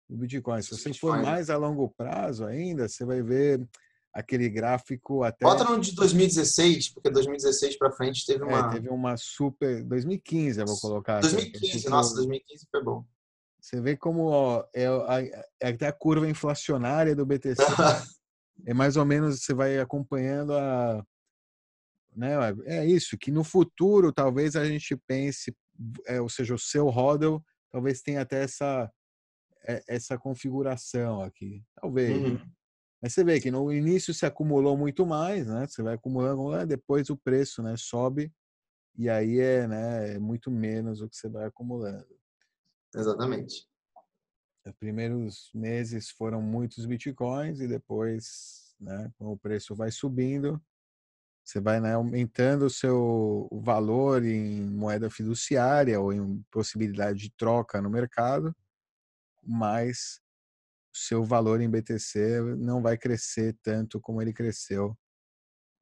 do 0.09 0.17
Bitcoin. 0.17 0.62
Se 0.62 0.71
você 0.71 0.93
for 0.95 1.21
mais 1.21 1.50
a 1.50 1.57
longo 1.57 1.91
prazo 1.91 2.45
ainda, 2.45 2.88
você 2.88 3.05
vai 3.05 3.23
ver 3.23 3.69
aquele 4.12 4.49
gráfico 4.49 5.23
até. 5.23 5.45
Bota 5.45 5.65
no 5.65 5.81
de 5.81 5.95
2016, 5.95 6.91
porque 6.91 7.11
2016 7.11 7.79
para 7.79 7.93
frente 7.93 8.25
teve 8.27 8.45
uma. 8.45 8.59
É, 8.59 8.71
teve 8.71 8.88
uma 8.88 9.17
super. 9.17 9.85
2015, 9.85 10.61
eu 10.61 10.67
vou 10.67 10.81
colocar. 10.81 11.21
2015, 11.21 11.79
aqui, 11.79 11.88
nossa, 11.88 12.15
2015 12.15 12.67
foi 12.71 12.83
bom. 12.83 13.05
Você 13.61 13.81
vê 13.81 13.97
como 13.97 14.29
ó, 14.29 14.65
é, 14.75 14.85
é 15.61 15.69
até 15.69 15.88
a 15.88 15.93
curva 15.93 16.29
inflacionária 16.29 17.15
do 17.15 17.27
BTC. 17.27 17.57
é 18.67 18.75
mais 18.75 18.97
ou 18.97 19.05
menos, 19.05 19.41
você 19.41 19.55
vai 19.55 19.79
acompanhando 19.79 20.55
a. 20.55 21.05
Né, 22.17 22.35
é 22.65 22.85
isso, 22.85 23.17
que 23.17 23.31
no 23.31 23.45
futuro 23.45 24.12
talvez 24.12 24.57
a 24.57 24.65
gente 24.65 24.97
pense, 25.07 25.55
é, 26.07 26.21
ou 26.21 26.29
seja, 26.29 26.55
o 26.55 26.59
seu 26.59 26.89
hodl 26.89 27.39
talvez 27.71 28.01
tenha 28.01 28.23
até 28.23 28.43
essa, 28.43 28.91
é, 29.67 29.83
essa 29.89 30.19
configuração 30.19 31.23
aqui. 31.23 31.63
Talvez. 31.75 32.17
Uhum. 32.17 32.41
Mas 33.01 33.15
você 33.15 33.23
vê 33.23 33.41
que 33.41 33.51
no 33.51 33.73
início 33.73 34.13
se 34.13 34.27
acumulou 34.27 34.77
muito 34.77 35.07
mais, 35.07 35.47
né? 35.47 35.67
Você 35.67 35.83
vai 35.83 35.95
acumulando, 35.95 36.67
depois 36.67 37.11
o 37.11 37.17
preço 37.17 37.63
né, 37.63 37.77
sobe 37.77 38.33
e 38.97 39.09
aí 39.09 39.39
é, 39.39 39.69
né, 39.69 40.15
é 40.15 40.19
muito 40.19 40.51
menos 40.51 41.01
o 41.01 41.09
que 41.09 41.17
você 41.17 41.29
vai 41.29 41.45
acumulando. 41.45 42.05
Exatamente. 42.93 43.69
Os 44.67 44.73
primeiros 44.73 45.51
meses 45.55 46.11
foram 46.11 46.43
muitos 46.43 46.85
bitcoins 46.85 47.61
e 47.61 47.69
depois, 47.69 48.75
né, 48.81 49.13
o 49.21 49.37
preço 49.37 49.77
vai 49.77 49.93
subindo, 49.93 50.61
você 51.49 51.61
vai 51.61 51.81
né, 51.81 51.95
aumentando 51.95 52.67
o 52.67 52.71
seu 52.71 53.49
valor 53.50 54.23
em 54.23 54.69
moeda 54.69 55.09
fiduciária 55.09 55.99
ou 55.99 56.12
em 56.12 56.45
possibilidade 56.50 57.21
de 57.21 57.33
troca 57.35 57.81
no 57.81 57.88
mercado, 57.88 58.55
mas 59.43 60.21
seu 60.95 61.25
valor 61.25 61.62
em 61.62 61.71
BTC 61.71 62.43
não 62.59 62.83
vai 62.83 62.99
crescer 62.99 63.57
tanto 63.62 63.99
como 63.99 64.21
ele 64.21 64.35
cresceu 64.35 64.95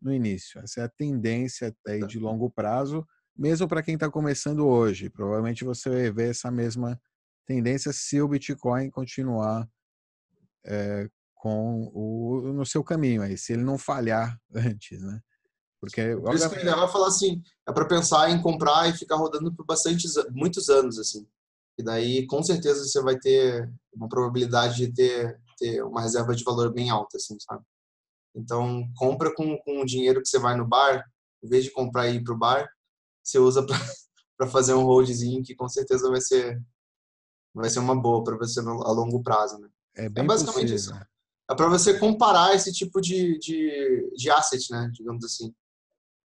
no 0.01 0.13
início. 0.13 0.61
Essa 0.61 0.83
é 0.83 0.85
a 0.85 0.89
tendência 0.89 1.75
aí 1.85 1.99
tá. 1.99 2.07
de 2.07 2.21
longo 2.21 2.49
prazo, 2.49 3.05
mesmo 3.37 3.67
para 3.67 3.83
quem 3.83 3.95
está 3.95 4.09
começando 4.09 4.65
hoje. 4.65 5.11
Provavelmente 5.11 5.65
você 5.65 5.91
vai 5.91 6.13
ver 6.13 6.31
essa 6.31 6.49
mesma 6.49 7.01
tendência 7.45 7.93
se 7.93 8.21
o 8.21 8.29
Bitcoin 8.29 8.89
continuar 8.89 9.69
é, 10.65 11.11
com 11.35 11.91
o 11.93 12.53
no 12.53 12.65
seu 12.65 12.85
caminho 12.85 13.23
aí, 13.23 13.37
se 13.37 13.53
ele 13.53 13.65
não 13.65 13.77
falhar 13.77 14.41
antes, 14.55 15.03
né? 15.03 15.21
Porque 15.81 16.17
por 16.17 16.35
isso 16.35 16.49
que 16.49 16.57
ele 16.57 16.71
vai 16.71 16.89
falar 16.89 17.09
assim, 17.09 17.43
é 17.69 17.73
para 17.73 17.87
pensar 17.87 18.31
em 18.31 18.41
comprar 18.41 18.89
e 18.89 18.97
ficar 18.97 19.17
rodando 19.17 19.55
por 19.55 19.65
bastante 19.65 20.07
muitos 20.31 20.69
anos 20.69 20.99
assim. 20.99 21.27
E 21.79 21.83
daí, 21.83 22.27
com 22.27 22.43
certeza, 22.43 22.85
você 22.85 23.03
vai 23.03 23.19
ter 23.19 23.71
uma 23.93 24.09
probabilidade 24.09 24.77
de 24.77 24.93
ter, 24.93 25.39
ter 25.59 25.83
uma 25.85 26.01
reserva 26.01 26.35
de 26.35 26.43
valor 26.43 26.73
bem 26.73 26.89
alta, 26.89 27.19
assim, 27.19 27.37
sabe? 27.39 27.63
Então, 28.35 28.89
compra 28.97 29.35
com, 29.35 29.57
com 29.59 29.81
o 29.81 29.85
dinheiro 29.85 30.23
que 30.23 30.29
você 30.29 30.39
vai 30.39 30.57
no 30.57 30.67
bar, 30.67 31.05
em 31.43 31.49
vez 31.49 31.65
de 31.65 31.71
comprar 31.71 32.09
e 32.09 32.17
ir 32.17 32.25
pro 32.25 32.37
bar, 32.37 32.67
você 33.23 33.39
usa 33.39 33.65
para 33.65 34.47
fazer 34.49 34.75
um 34.75 34.85
holdzinho 34.85 35.43
que 35.43 35.55
com 35.55 35.69
certeza 35.69 36.11
vai 36.11 36.21
ser 36.21 36.61
vai 37.55 37.71
ser 37.71 37.79
uma 37.79 37.99
boa 37.99 38.23
para 38.23 38.37
você 38.37 38.61
no, 38.61 38.87
a 38.87 38.93
longo 38.93 39.23
prazo, 39.23 39.59
né? 39.59 39.69
É, 39.97 40.05
é 40.05 40.09
basicamente 40.11 40.73
possível. 40.73 40.77
isso. 40.77 40.95
É 41.51 41.55
para 41.55 41.69
você 41.69 41.99
comparar 41.99 42.55
esse 42.55 42.71
tipo 42.73 43.01
de, 43.01 43.39
de, 43.39 44.13
de 44.15 44.31
asset, 44.31 44.71
né? 44.71 44.91
Digamos 44.93 45.25
assim. 45.25 45.55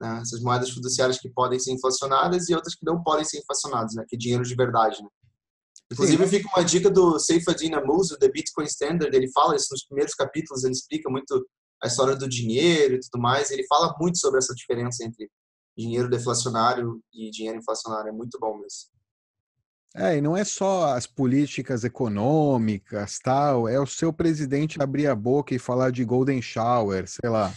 Né? 0.02 0.20
Essas 0.20 0.42
moedas 0.42 0.72
fiduciárias 0.72 1.20
que 1.20 1.30
podem 1.30 1.60
ser 1.60 1.72
inflacionadas 1.72 2.50
e 2.50 2.56
outras 2.56 2.74
que 2.74 2.84
não 2.84 3.04
podem 3.04 3.24
ser 3.24 3.38
inflacionadas, 3.38 3.94
né? 3.94 4.04
Que 4.10 4.16
é 4.16 4.20
dinheiro 4.20 4.44
de 4.44 4.56
verdade, 4.56 5.02
né? 5.02 5.08
Inclusive, 5.92 6.26
fica 6.28 6.50
uma 6.56 6.66
dica 6.66 6.90
do 6.90 7.20
Seyfadin 7.20 7.74
Amuz, 7.74 8.08
The 8.20 8.30
Bitcoin 8.30 8.66
Standard. 8.66 9.16
Ele 9.16 9.30
fala 9.32 9.56
isso 9.56 9.68
nos 9.72 9.86
primeiros 9.86 10.16
capítulos, 10.16 10.64
ele 10.64 10.74
explica 10.74 11.10
muito 11.10 11.46
a 11.84 11.88
história 11.88 12.16
do 12.16 12.28
dinheiro 12.28 12.96
e 12.96 13.00
tudo 13.00 13.22
mais. 13.22 13.52
Ele 13.52 13.66
fala 13.68 13.96
muito 14.00 14.18
sobre 14.18 14.40
essa 14.40 14.56
diferença 14.56 15.04
entre 15.04 15.30
dinheiro 15.78 16.10
deflacionário 16.10 17.00
e 17.14 17.30
dinheiro 17.30 17.60
inflacionário. 17.60 18.10
É 18.10 18.12
muito 18.12 18.40
bom 18.40 18.58
mesmo. 18.58 18.90
É, 19.94 20.18
e 20.18 20.22
não 20.22 20.36
é 20.36 20.46
só 20.46 20.96
as 20.96 21.06
políticas 21.06 21.84
econômicas, 21.84 23.20
tal, 23.20 23.68
é 23.68 23.78
o 23.78 23.86
seu 23.86 24.14
presidente 24.14 24.82
abrir 24.82 25.08
a 25.08 25.16
boca 25.16 25.54
e 25.54 25.60
falar 25.60 25.92
de 25.92 26.06
golden 26.06 26.42
shower, 26.42 27.06
sei 27.10 27.30
lá. 27.30 27.54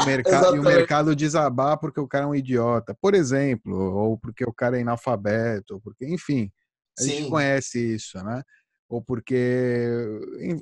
O 0.00 0.04
mercado, 0.04 0.56
e 0.56 0.58
o 0.58 0.62
mercado 0.62 1.14
desabar 1.14 1.78
porque 1.78 2.00
o 2.00 2.08
cara 2.08 2.24
é 2.24 2.28
um 2.28 2.34
idiota, 2.34 2.96
por 3.00 3.14
exemplo, 3.14 3.74
ou 3.74 4.18
porque 4.18 4.44
o 4.44 4.52
cara 4.52 4.78
é 4.78 4.82
analfabeto, 4.82 5.80
porque, 5.80 6.06
enfim, 6.06 6.50
a 6.98 7.02
Sim. 7.02 7.10
gente 7.10 7.30
conhece 7.30 7.94
isso, 7.94 8.22
né? 8.24 8.42
Ou 8.88 9.00
porque 9.00 9.96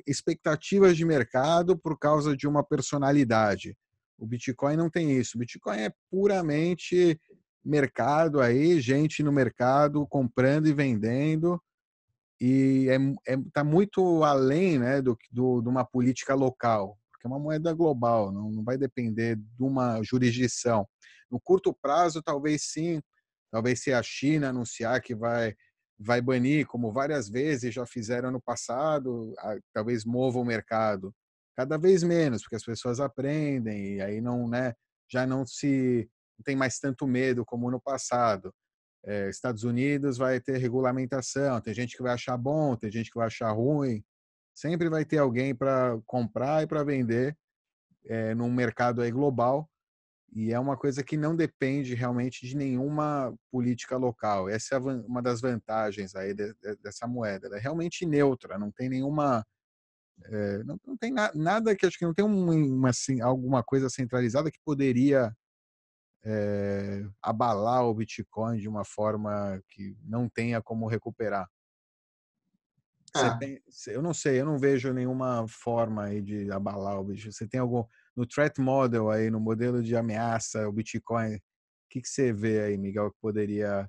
expectativas 0.07 0.97
de 0.97 1.05
mercado 1.05 1.79
por 1.79 1.99
causa 1.99 2.37
de 2.37 2.47
uma 2.47 2.63
personalidade. 2.63 3.75
O 4.19 4.27
Bitcoin 4.27 4.77
não 4.77 4.91
tem 4.91 5.13
isso. 5.13 5.37
O 5.37 5.39
Bitcoin 5.39 5.79
é 5.79 5.93
puramente 6.11 7.19
mercado 7.65 8.41
aí, 8.41 8.81
gente 8.81 9.23
no 9.23 9.33
mercado 9.33 10.07
comprando 10.07 10.67
e 10.67 10.73
vendendo 10.73 11.61
e 12.41 12.89
é, 12.89 13.33
é 13.33 13.39
tá 13.53 13.65
muito 13.65 14.23
além, 14.23 14.79
né, 14.79 15.03
do, 15.03 15.17
do 15.31 15.61
de 15.61 15.69
uma 15.69 15.85
política 15.85 16.35
local, 16.35 16.98
porque 17.19 17.27
é 17.27 17.31
uma 17.31 17.39
moeda 17.39 17.73
global, 17.73 18.31
não, 18.31 18.51
não 18.51 18.65
vai 18.65 18.79
depender 18.79 19.37
de 19.37 19.63
uma 19.63 20.01
jurisdição. 20.03 20.87
No 21.31 21.41
curto 21.41 21.77
prazo, 21.83 22.23
talvez 22.23 22.63
sim, 22.71 23.03
talvez 23.51 23.83
se 23.83 23.93
a 23.93 24.03
China 24.03 24.51
anunciar 24.51 25.03
que 25.03 25.15
vai 25.15 25.55
vai 26.01 26.21
banir, 26.21 26.65
como 26.65 26.93
várias 26.93 27.29
vezes 27.29 27.75
já 27.75 27.85
fizeram 27.85 28.31
no 28.31 28.41
passado, 28.41 29.35
talvez 29.75 30.05
mova 30.05 30.39
o 30.39 30.45
mercado 30.45 31.13
cada 31.57 31.77
vez 31.77 32.05
menos, 32.05 32.43
porque 32.43 32.55
as 32.55 32.65
pessoas 32.65 33.01
aprendem 33.01 33.97
e 33.97 34.01
aí 34.01 34.21
não, 34.21 34.47
né, 34.47 34.75
já 35.11 35.27
não 35.27 35.45
se 35.45 36.09
não 36.39 36.45
tem 36.45 36.55
mais 36.55 36.79
tanto 36.79 37.05
medo 37.05 37.45
como 37.45 37.69
no 37.69 37.81
passado. 37.81 38.55
É, 39.05 39.29
Estados 39.29 39.65
Unidos 39.65 40.19
vai 40.19 40.41
ter 40.41 40.59
regulamentação, 40.59 41.61
tem 41.61 41.75
gente 41.75 41.97
que 41.97 42.03
vai 42.03 42.13
achar 42.13 42.37
bom, 42.37 42.77
tem 42.77 42.93
gente 42.93 43.11
que 43.11 43.19
vai 43.19 43.27
achar 43.27 43.51
ruim. 43.51 44.05
Sempre 44.59 44.89
vai 44.89 45.05
ter 45.05 45.19
alguém 45.19 45.55
para 45.55 45.97
comprar 46.05 46.65
e 46.65 46.67
para 46.67 46.83
vender 46.83 47.37
é, 48.07 48.35
num 48.35 48.53
mercado 48.53 49.01
aí 49.01 49.11
global 49.13 49.71
e 50.33 50.53
é 50.53 50.59
uma 50.59 50.77
coisa 50.77 51.05
que 51.05 51.17
não 51.17 51.37
depende 51.37 51.95
realmente 51.95 52.45
de 52.45 52.57
nenhuma 52.57 53.33
política 53.53 53.97
local. 53.97 54.49
Essa 54.49 54.75
é 54.75 54.79
uma 54.79 55.23
das 55.23 55.41
vantagens 55.41 56.17
aí 56.17 56.35
dessa 56.83 57.07
moeda. 57.07 57.47
Ela 57.47 57.57
é 57.57 57.61
realmente 57.61 58.05
neutra, 58.05 58.59
não 58.59 58.73
tem 58.73 58.89
nenhuma. 58.89 59.47
É, 60.25 60.65
não, 60.65 60.77
não, 60.85 60.97
tem 60.97 61.13
na, 61.13 61.33
nada 61.37 61.77
que 61.77 61.87
acho 61.87 61.97
que 61.97 62.05
não 62.05 62.13
tem 62.13 62.25
uma, 62.25 62.91
assim, 62.91 63.21
alguma 63.21 63.63
coisa 63.63 63.89
centralizada 63.89 64.51
que 64.51 64.59
poderia 64.65 65.33
é, 66.25 67.05
abalar 67.23 67.85
o 67.85 67.95
Bitcoin 67.95 68.59
de 68.59 68.69
uma 68.69 68.85
forma 68.85 69.63
que 69.69 69.97
não 70.03 70.29
tenha 70.29 70.61
como 70.61 70.89
recuperar. 70.89 71.49
Ah. 73.15 73.37
Tem, 73.39 73.61
eu 73.89 74.03
não 74.03 74.13
sei, 74.13 74.41
eu 74.41 74.45
não 74.45 74.59
vejo 74.59 74.93
nenhuma 74.93 75.47
forma 75.49 76.05
aí 76.05 76.21
de 76.21 76.51
abalar 76.51 77.01
o 77.01 77.05
Bitcoin. 77.05 77.33
Você 77.33 77.47
tem 77.47 77.61
algum 77.61 77.85
no 78.17 78.27
threat 78.27 78.61
model 78.61 79.11
aí, 79.11 79.31
no 79.31 79.41
modelo 79.41 79.83
de 79.83 79.97
ameaça, 79.97 80.69
o 80.69 80.73
Bitcoin, 80.73 81.37
o 81.37 81.41
que, 81.91 82.01
que 82.01 82.09
você 82.09 82.33
vê 82.33 82.61
aí, 82.61 82.77
Miguel, 82.77 83.11
que 83.11 83.19
poderia 83.21 83.89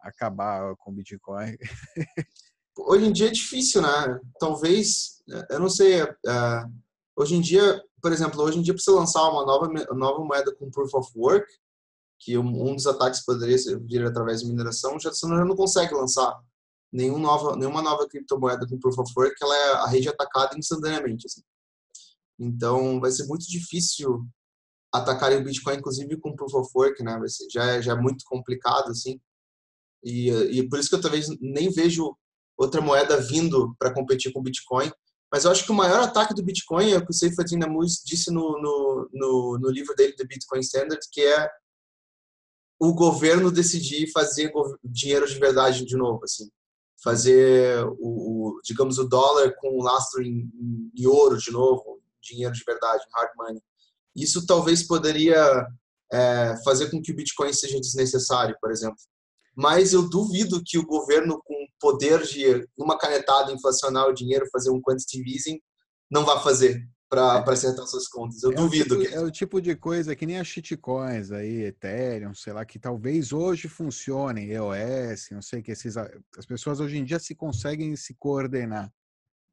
acabar 0.00 0.76
com 0.76 0.90
o 0.90 0.94
Bitcoin? 0.94 1.56
Hoje 2.78 3.06
em 3.06 3.12
dia 3.12 3.28
é 3.28 3.32
difícil, 3.32 3.80
né? 3.80 4.20
Talvez, 4.38 5.22
eh, 5.30 5.46
eu 5.52 5.60
não 5.60 5.70
sei, 5.70 6.02
uh, 6.02 6.70
hoje 7.16 7.34
em 7.34 7.40
dia, 7.40 7.82
por 8.02 8.12
exemplo, 8.12 8.42
hoje 8.42 8.58
em 8.58 8.62
dia 8.62 8.74
para 8.74 8.82
você 8.82 8.90
lançar 8.90 9.30
uma 9.30 9.46
nova, 9.46 9.66
nova 9.94 10.22
moeda 10.22 10.54
com 10.54 10.70
Proof 10.70 10.92
of 10.92 11.10
Work, 11.16 11.50
que 12.20 12.36
um, 12.36 12.68
um 12.68 12.74
dos 12.76 12.86
ataques 12.86 13.24
poderia 13.24 13.56
vir 13.80 14.04
através 14.04 14.40
de 14.40 14.48
mineração, 14.48 15.00
já 15.00 15.10
você 15.10 15.26
não 15.26 15.56
consegue 15.56 15.94
lançar 15.94 16.38
nenhum 16.96 17.18
nova, 17.18 17.54
nenhuma 17.56 17.82
nova 17.82 18.08
criptomoeda 18.08 18.66
com 18.66 18.78
Proof 18.78 18.98
of 18.98 19.12
Work, 19.14 19.36
ela 19.42 19.54
é 19.54 19.72
a 19.74 19.86
rede 19.86 20.08
atacada 20.08 20.56
instantaneamente. 20.58 21.26
Assim. 21.26 21.42
Então, 22.38 22.98
vai 22.98 23.10
ser 23.10 23.26
muito 23.26 23.46
difícil 23.46 24.26
atacar 24.92 25.30
o 25.32 25.44
Bitcoin, 25.44 25.76
inclusive 25.76 26.18
com 26.18 26.34
Proof 26.34 26.54
of 26.54 26.70
Work, 26.74 27.02
né? 27.04 27.18
Vai 27.18 27.28
ser, 27.28 27.46
já, 27.50 27.64
é, 27.72 27.82
já 27.82 27.92
é 27.92 27.96
muito 27.96 28.24
complicado, 28.24 28.90
assim. 28.90 29.20
E, 30.02 30.30
e 30.30 30.68
por 30.68 30.78
isso 30.78 30.88
que 30.88 30.94
eu 30.94 31.00
talvez 31.00 31.28
nem 31.38 31.70
vejo 31.70 32.16
outra 32.56 32.80
moeda 32.80 33.20
vindo 33.20 33.76
para 33.78 33.92
competir 33.92 34.32
com 34.32 34.40
o 34.40 34.42
Bitcoin. 34.42 34.90
Mas 35.30 35.44
eu 35.44 35.50
acho 35.50 35.64
que 35.64 35.72
o 35.72 35.74
maior 35.74 36.00
ataque 36.00 36.32
do 36.32 36.42
Bitcoin 36.42 36.92
é 36.92 36.96
o 36.96 37.04
que 37.04 37.10
o 37.10 37.14
Seyfried 37.14 37.56
Namus 37.56 38.00
disse 38.06 38.30
no, 38.30 38.52
no, 38.62 39.10
no, 39.12 39.58
no 39.58 39.70
livro 39.70 39.94
dele, 39.94 40.14
The 40.14 40.24
Bitcoin 40.24 40.60
Standard, 40.60 41.00
que 41.12 41.20
é 41.20 41.50
o 42.78 42.94
governo 42.94 43.50
decidir 43.50 44.10
fazer 44.12 44.50
dinheiro 44.82 45.26
de 45.26 45.38
verdade 45.38 45.84
de 45.84 45.96
novo, 45.96 46.20
assim 46.24 46.48
fazer 47.02 47.84
o, 47.98 48.56
o, 48.56 48.60
digamos 48.64 48.98
o 48.98 49.08
dólar 49.08 49.54
com 49.58 49.82
lastro 49.82 50.22
em, 50.22 50.50
em, 50.94 51.06
ouro 51.06 51.36
de 51.38 51.50
novo 51.50 52.00
dinheiro 52.22 52.52
de 52.52 52.64
verdade, 52.64 53.04
hard 53.14 53.30
money. 53.36 53.62
Isso 54.14 54.46
talvez 54.46 54.82
poderia 54.82 55.66
é, 56.12 56.56
fazer 56.64 56.90
com 56.90 57.00
que 57.00 57.12
o 57.12 57.16
Bitcoin 57.16 57.52
seja 57.52 57.78
desnecessário, 57.78 58.56
por 58.60 58.70
exemplo. 58.70 58.98
Mas 59.54 59.92
eu 59.92 60.08
duvido 60.08 60.62
que 60.64 60.78
o 60.78 60.86
governo, 60.86 61.40
com 61.44 61.54
poder 61.80 62.22
de 62.22 62.66
uma 62.76 62.98
canetada 62.98 63.52
inflacionar 63.52 64.06
o 64.06 64.12
dinheiro, 64.12 64.48
fazer 64.50 64.70
um 64.70 64.80
quantitative 64.80 65.32
easing, 65.32 65.60
não 66.10 66.24
vá 66.24 66.40
fazer. 66.40 66.82
Para 67.08 67.44
é. 67.46 67.50
acertar 67.50 67.86
suas 67.86 68.08
contas. 68.08 68.42
Eu 68.42 68.52
é 68.52 68.54
duvido. 68.54 68.98
Tipo, 68.98 69.08
que... 69.08 69.14
É 69.14 69.20
o 69.20 69.30
tipo 69.30 69.60
de 69.60 69.74
coisa 69.76 70.16
que 70.16 70.26
nem 70.26 70.38
as 70.38 70.46
shitcoins 70.46 71.30
aí, 71.30 71.64
Ethereum, 71.64 72.34
sei 72.34 72.52
lá, 72.52 72.64
que 72.64 72.78
talvez 72.78 73.32
hoje 73.32 73.68
funcionem, 73.68 74.50
EOS, 74.50 75.30
não 75.30 75.42
sei 75.42 75.62
que 75.62 75.72
esses 75.72 75.96
as 75.96 76.46
pessoas 76.46 76.80
hoje 76.80 76.98
em 76.98 77.04
dia 77.04 77.18
se 77.18 77.34
conseguem 77.34 77.94
se 77.96 78.14
coordenar, 78.18 78.92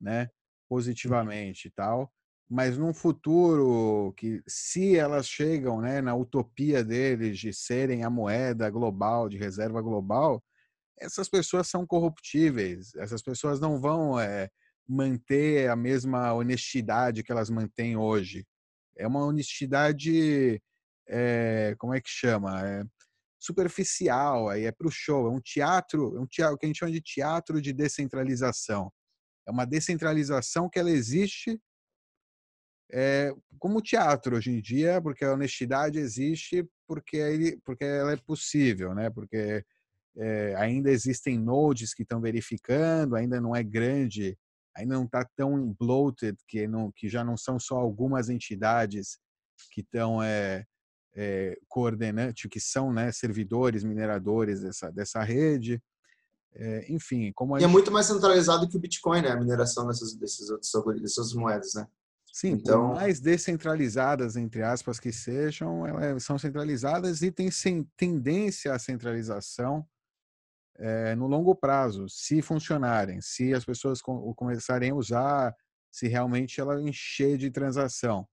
né, 0.02 0.30
positivamente 0.68 1.68
e 1.68 1.72
tal, 1.72 2.12
mas 2.50 2.78
num 2.78 2.94
futuro 2.94 4.14
que 4.18 4.42
se 4.48 4.96
elas 4.96 5.28
chegam, 5.28 5.80
né, 5.82 6.02
na 6.02 6.16
utopia 6.16 6.84
deles 6.84 7.38
de 7.40 7.54
serem 7.54 8.04
a 8.04 8.10
moeda 8.10 8.70
global, 8.70 9.30
de 9.30 9.38
reserva 9.38 9.82
global, 9.82 10.44
essas 11.00 11.28
pessoas 11.28 11.68
são 11.68 11.86
corruptíveis, 11.86 12.94
essas 12.96 13.22
pessoas 13.22 13.60
não 13.60 13.80
vão 13.80 14.20
é, 14.20 14.50
manter 14.88 15.70
a 15.70 15.76
mesma 15.76 16.34
honestidade 16.34 17.24
que 17.24 17.32
elas 17.32 17.50
mantêm 17.50 17.98
hoje. 17.98 18.46
É 18.98 19.08
uma 19.08 19.26
honestidade, 19.26 20.62
é, 21.08 21.76
como 21.78 21.94
é 21.94 22.02
que 22.02 22.10
chama? 22.10 22.62
É 22.68 22.84
superficial, 23.40 24.48
aí 24.50 24.66
é 24.66 24.72
para 24.72 24.88
o 24.88 24.92
show, 24.92 25.28
é 25.28 25.30
um 25.30 25.42
teatro, 25.42 26.16
é 26.16 26.20
um 26.20 26.26
teatro, 26.26 26.58
que 26.58 26.66
a 26.66 26.68
gente 26.68 26.80
chama 26.80 26.92
de 26.94 27.02
teatro 27.02 27.62
de 27.62 27.74
descentralização. 27.74 28.92
É 29.46 29.52
uma 29.52 29.66
descentralização 29.66 30.70
que 30.70 30.80
ela 30.80 30.90
existe 30.90 31.60
é, 32.92 33.34
como 33.60 33.82
teatro 33.82 34.38
hoje 34.38 34.52
em 34.52 34.62
dia, 34.62 35.02
porque 35.02 35.26
a 35.26 35.34
honestidade 35.34 36.00
existe 36.00 36.66
porque, 36.88 37.18
ele, 37.18 37.60
porque 37.66 37.84
ela 37.84 38.14
é 38.14 38.18
possível, 38.18 38.94
né? 38.94 39.10
Porque 39.10 39.66
é, 40.16 40.56
ainda 40.56 40.92
existem 40.92 41.38
nodes 41.38 41.94
que 41.94 42.04
estão 42.04 42.22
verificando, 42.22 43.16
ainda 43.16 43.42
não 43.42 43.56
é 43.56 43.64
grande 43.64 44.38
ainda 44.76 44.96
não 44.96 45.06
está 45.06 45.26
tão 45.36 45.76
bloated 45.80 46.38
que, 46.48 46.68
não, 46.68 46.92
que 46.92 47.08
já 47.08 47.24
não 47.24 47.38
são 47.38 47.60
só 47.60 47.76
algumas 47.76 48.30
entidades 48.30 49.18
que 49.72 49.82
estão 49.82 50.22
é, 50.22 50.66
é, 51.16 51.58
coordenando, 51.68 52.34
que 52.34 52.60
são 52.60 52.92
né, 52.92 53.12
servidores, 53.12 53.84
mineradores 53.84 54.62
dessa, 54.62 54.92
dessa 54.92 55.22
rede. 55.24 55.82
É, 56.56 56.92
enfim, 56.92 57.32
como 57.34 57.58
gente... 57.58 57.68
é 57.68 57.72
muito 57.72 57.92
mais 57.92 58.06
centralizado 58.06 58.68
que 58.68 58.78
o 58.78 58.80
Bitcoin, 58.80 59.22
né? 59.22 59.30
A 59.30 59.40
mineração 59.40 59.88
dessas, 59.88 60.14
desses 60.16 60.50
outros, 60.50 61.02
dessas 61.02 61.34
moedas, 61.34 61.74
né? 61.74 61.88
Sim, 62.32 62.52
então... 62.52 62.90
por 62.90 62.96
mais 62.96 63.20
descentralizadas, 63.20 64.36
entre 64.36 64.64
aspas, 64.64 65.00
que 65.00 65.12
sejam, 65.12 65.86
elas 65.86 66.24
são 66.24 66.38
centralizadas 66.38 67.22
e 67.22 67.32
têm 67.32 67.50
tendência 67.96 68.74
à 68.74 68.80
centralização 68.80 69.86
é, 70.78 71.16
no 71.16 71.28
longo 71.28 71.56
prazo, 71.56 72.08
se 72.10 72.42
funcionarem, 72.42 73.22
se 73.22 73.54
as 73.54 73.64
pessoas 73.64 74.02
com, 74.02 74.34
começarem 74.34 74.92
a 74.92 74.96
usar, 74.96 75.56
se 75.92 76.08
realmente 76.08 76.60
ela 76.60 76.82
encher 76.82 77.38
de 77.38 77.52
transação. 77.52 78.28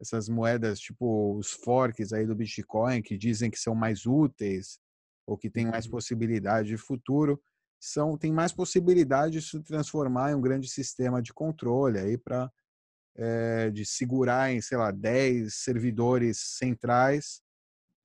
Essas 0.00 0.28
moedas, 0.28 0.80
tipo 0.80 1.36
os 1.36 1.50
forks 1.50 2.12
aí 2.12 2.26
do 2.26 2.34
Bitcoin, 2.34 3.02
que 3.02 3.18
dizem 3.18 3.50
que 3.50 3.58
são 3.58 3.74
mais 3.74 4.06
úteis 4.06 4.78
ou 5.26 5.36
que 5.36 5.50
têm 5.50 5.66
mais 5.66 5.84
uhum. 5.84 5.92
possibilidade 5.92 6.68
de 6.68 6.76
futuro, 6.76 7.40
são 7.78 8.16
tem 8.16 8.32
mais 8.32 8.52
possibilidade 8.52 9.32
de 9.32 9.42
se 9.42 9.60
transformar 9.62 10.32
em 10.32 10.34
um 10.34 10.40
grande 10.40 10.68
sistema 10.68 11.20
de 11.20 11.32
controle 11.32 11.98
aí 11.98 12.16
para 12.16 12.50
é, 13.16 13.66
eh, 13.66 13.70
de 13.70 13.84
segurar 13.84 14.52
em, 14.52 14.60
sei 14.60 14.78
lá, 14.78 14.90
10 14.90 15.54
servidores 15.54 16.38
centrais 16.58 17.42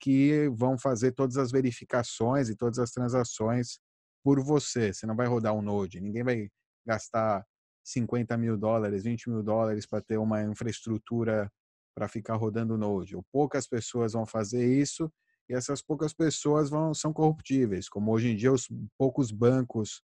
que 0.05 0.47
vão 0.50 0.77
fazer 0.77 1.13
todas 1.13 1.35
as 1.35 1.51
verificações 1.51 2.47
e 2.47 2.55
todas 2.55 2.77
as 2.77 2.91
transações 2.91 3.79
por 4.24 4.39
você. 4.39 4.93
Você 4.93 5.07
não 5.07 5.15
vai 5.15 5.25
rodar 5.25 5.51
um 5.51 5.63
Node. 5.63 6.00
Ninguém 6.00 6.24
vai 6.24 6.47
gastar 6.85 7.43
50 7.83 8.38
mil 8.38 8.55
dólares, 8.55 9.03
20 9.03 9.31
mil 9.31 9.41
dólares 9.41 9.88
para 9.88 10.03
ter 10.03 10.19
uma 10.19 10.43
infraestrutura 10.43 11.51
para 11.95 12.07
ficar 12.07 12.35
rodando 12.35 12.77
Node. 12.77 13.15
Ou 13.15 13.25
poucas 13.31 13.67
pessoas 13.67 14.13
vão 14.13 14.27
fazer 14.27 14.79
isso 14.79 15.12
e 15.50 15.55
essas 15.55 15.81
poucas 15.81 16.13
pessoas 16.13 16.69
vão 16.69 16.93
são 16.93 17.12
corruptíveis. 17.12 17.89
Como 17.89 18.12
hoje 18.12 18.27
em 18.27 18.35
dia 18.35 18.53
os 18.53 18.67
poucos 19.00 19.31
bancos 19.31 20.03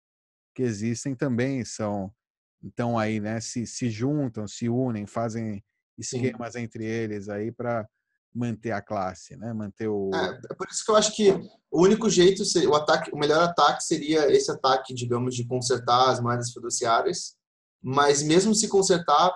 que 0.56 0.64
existem 0.64 1.14
também 1.14 1.64
são 1.64 2.12
então 2.64 2.98
aí, 2.98 3.20
né? 3.20 3.40
Se, 3.40 3.68
se 3.68 3.92
juntam, 3.92 4.48
se 4.48 4.68
unem, 4.68 5.06
fazem 5.06 5.64
esquemas 6.00 6.54
Sim. 6.54 6.62
entre 6.62 6.84
eles 6.84 7.30
aí 7.30 7.52
para 7.52 7.88
manter 8.34 8.72
a 8.72 8.82
classe, 8.82 9.36
né? 9.38 9.54
Manter 9.54 9.88
o. 9.88 10.10
É, 10.14 10.40
é, 10.52 10.56
por 10.56 10.68
isso 10.70 10.84
que 10.84 10.92
eu 10.92 10.96
acho 10.96 11.16
que 11.16 11.32
o 11.72 11.84
único 11.84 12.10
jeito, 12.10 12.44
o 12.68 12.76
ataque, 12.76 13.12
o 13.14 13.18
melhor 13.18 13.44
ataque 13.44 13.84
seria 13.84 14.32
esse 14.32 14.52
ataque, 14.52 14.94
digamos, 14.94 15.36
de 15.36 15.46
consertar 15.46 16.10
as 16.10 16.20
moedas 16.20 16.52
fiduciárias. 16.52 17.36
Mas 17.82 18.24
mesmo 18.24 18.56
se 18.56 18.68
consertar, 18.68 19.34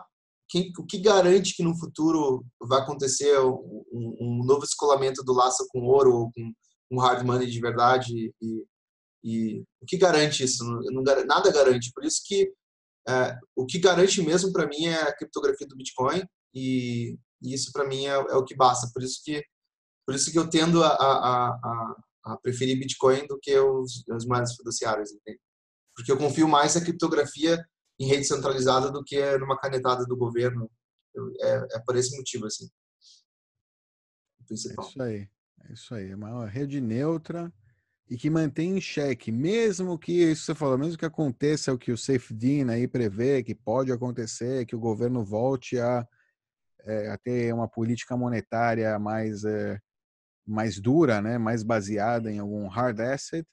quem, 0.50 0.72
o 0.78 0.86
que 0.86 0.98
garante 1.00 1.56
que 1.56 1.64
no 1.64 1.78
futuro 1.78 2.46
vai 2.62 2.80
acontecer 2.80 3.38
um, 3.40 3.84
um 3.92 4.44
novo 4.46 4.64
escolamento 4.64 5.24
do 5.24 5.34
laço 5.34 5.68
com 5.70 5.82
ouro 5.82 6.14
ou 6.14 6.32
com 6.32 6.54
um 6.92 7.00
hard 7.00 7.26
money 7.26 7.50
de 7.50 7.60
verdade? 7.60 8.34
E, 8.42 8.64
e 9.24 9.64
o 9.82 9.86
que 9.86 9.98
garante 9.98 10.44
isso? 10.44 10.64
Não, 10.64 11.04
nada 11.04 11.52
garante. 11.52 11.92
Por 11.94 12.06
isso 12.06 12.22
que 12.26 12.50
é, 13.08 13.38
o 13.56 13.66
que 13.66 13.80
garante 13.80 14.22
mesmo 14.22 14.52
para 14.52 14.68
mim 14.68 14.86
é 14.86 15.02
a 15.02 15.16
criptografia 15.16 15.68
do 15.68 15.78
Bitcoin 15.78 16.24
e 16.54 17.18
e 17.41 17.54
isso 17.54 17.71
para 17.71 17.88
mim 17.88 18.06
é, 18.06 18.13
é, 18.13 18.36
o 18.36 18.43
que 18.43 18.56
basta. 18.56 18.89
Por 18.93 19.04
isso 19.04 19.21
que 19.23 19.43
por 20.06 20.15
isso 20.15 20.32
que 20.32 20.39
eu 20.39 20.50
tendo 20.50 20.84
a, 20.84 20.88
a, 20.88 21.50
a, 21.50 21.95
a 22.26 22.38
preferir 22.38 22.80
Bitcoin 22.80 23.28
do 23.28 23.38
que 23.41 23.58
os, 23.60 24.08
as 24.10 24.26
moedas 24.26 24.56
fiduciárias, 24.56 25.12
entende? 25.12 25.39
Porque 25.93 26.12
eu 26.12 26.17
confio 26.17 26.47
mais 26.47 26.76
na 26.76 26.82
criptografia 26.82 27.62
em 28.00 28.08
rede 28.08 28.26
centralizada 28.26 28.89
do 28.89 29.04
que 29.04 29.38
numa 29.38 29.58
canetada 29.58 30.06
do 30.06 30.15
governo. 30.15 30.71
É, 31.41 31.67
é 31.73 31.80
por 31.80 31.97
esse 31.97 32.15
motivo 32.15 32.45
assim. 32.45 32.69
Principal. 34.47 34.86
É 34.86 34.89
isso 34.89 35.02
aí. 35.02 35.30
É 35.67 35.73
isso 35.73 35.95
aí. 35.95 36.12
É 36.12 36.15
uma 36.15 36.47
rede 36.47 36.80
neutra 36.80 37.52
e 38.10 38.15
que 38.15 38.30
mantém 38.30 38.78
em 38.78 38.82
xeque, 38.82 39.32
mesmo 39.32 40.00
que 40.00 40.13
isso 40.13 40.45
você 40.45 40.56
falou, 40.56 40.78
mesmo 40.78 40.97
que 40.97 41.06
aconteça 41.06 41.73
o 41.73 41.78
que 41.78 41.91
o 41.91 41.97
SafeDIN 41.97 42.69
aí 42.69 42.88
prevê, 42.88 43.43
que 43.43 43.54
pode 43.54 43.91
acontecer, 43.91 44.65
que 44.65 44.76
o 44.76 44.80
governo 44.80 45.26
volte 45.26 45.78
a 45.78 46.08
é, 46.88 47.10
a 47.10 47.17
ter 47.17 47.54
uma 47.54 47.67
política 47.67 48.15
monetária 48.15 48.97
mais, 48.97 49.43
é, 49.43 49.80
mais 50.45 50.80
dura, 50.80 51.21
né, 51.21 51.38
mais 51.38 51.63
baseada 51.63 52.32
em 52.32 52.39
algum 52.39 52.67
hard 52.67 53.00
asset, 53.02 53.45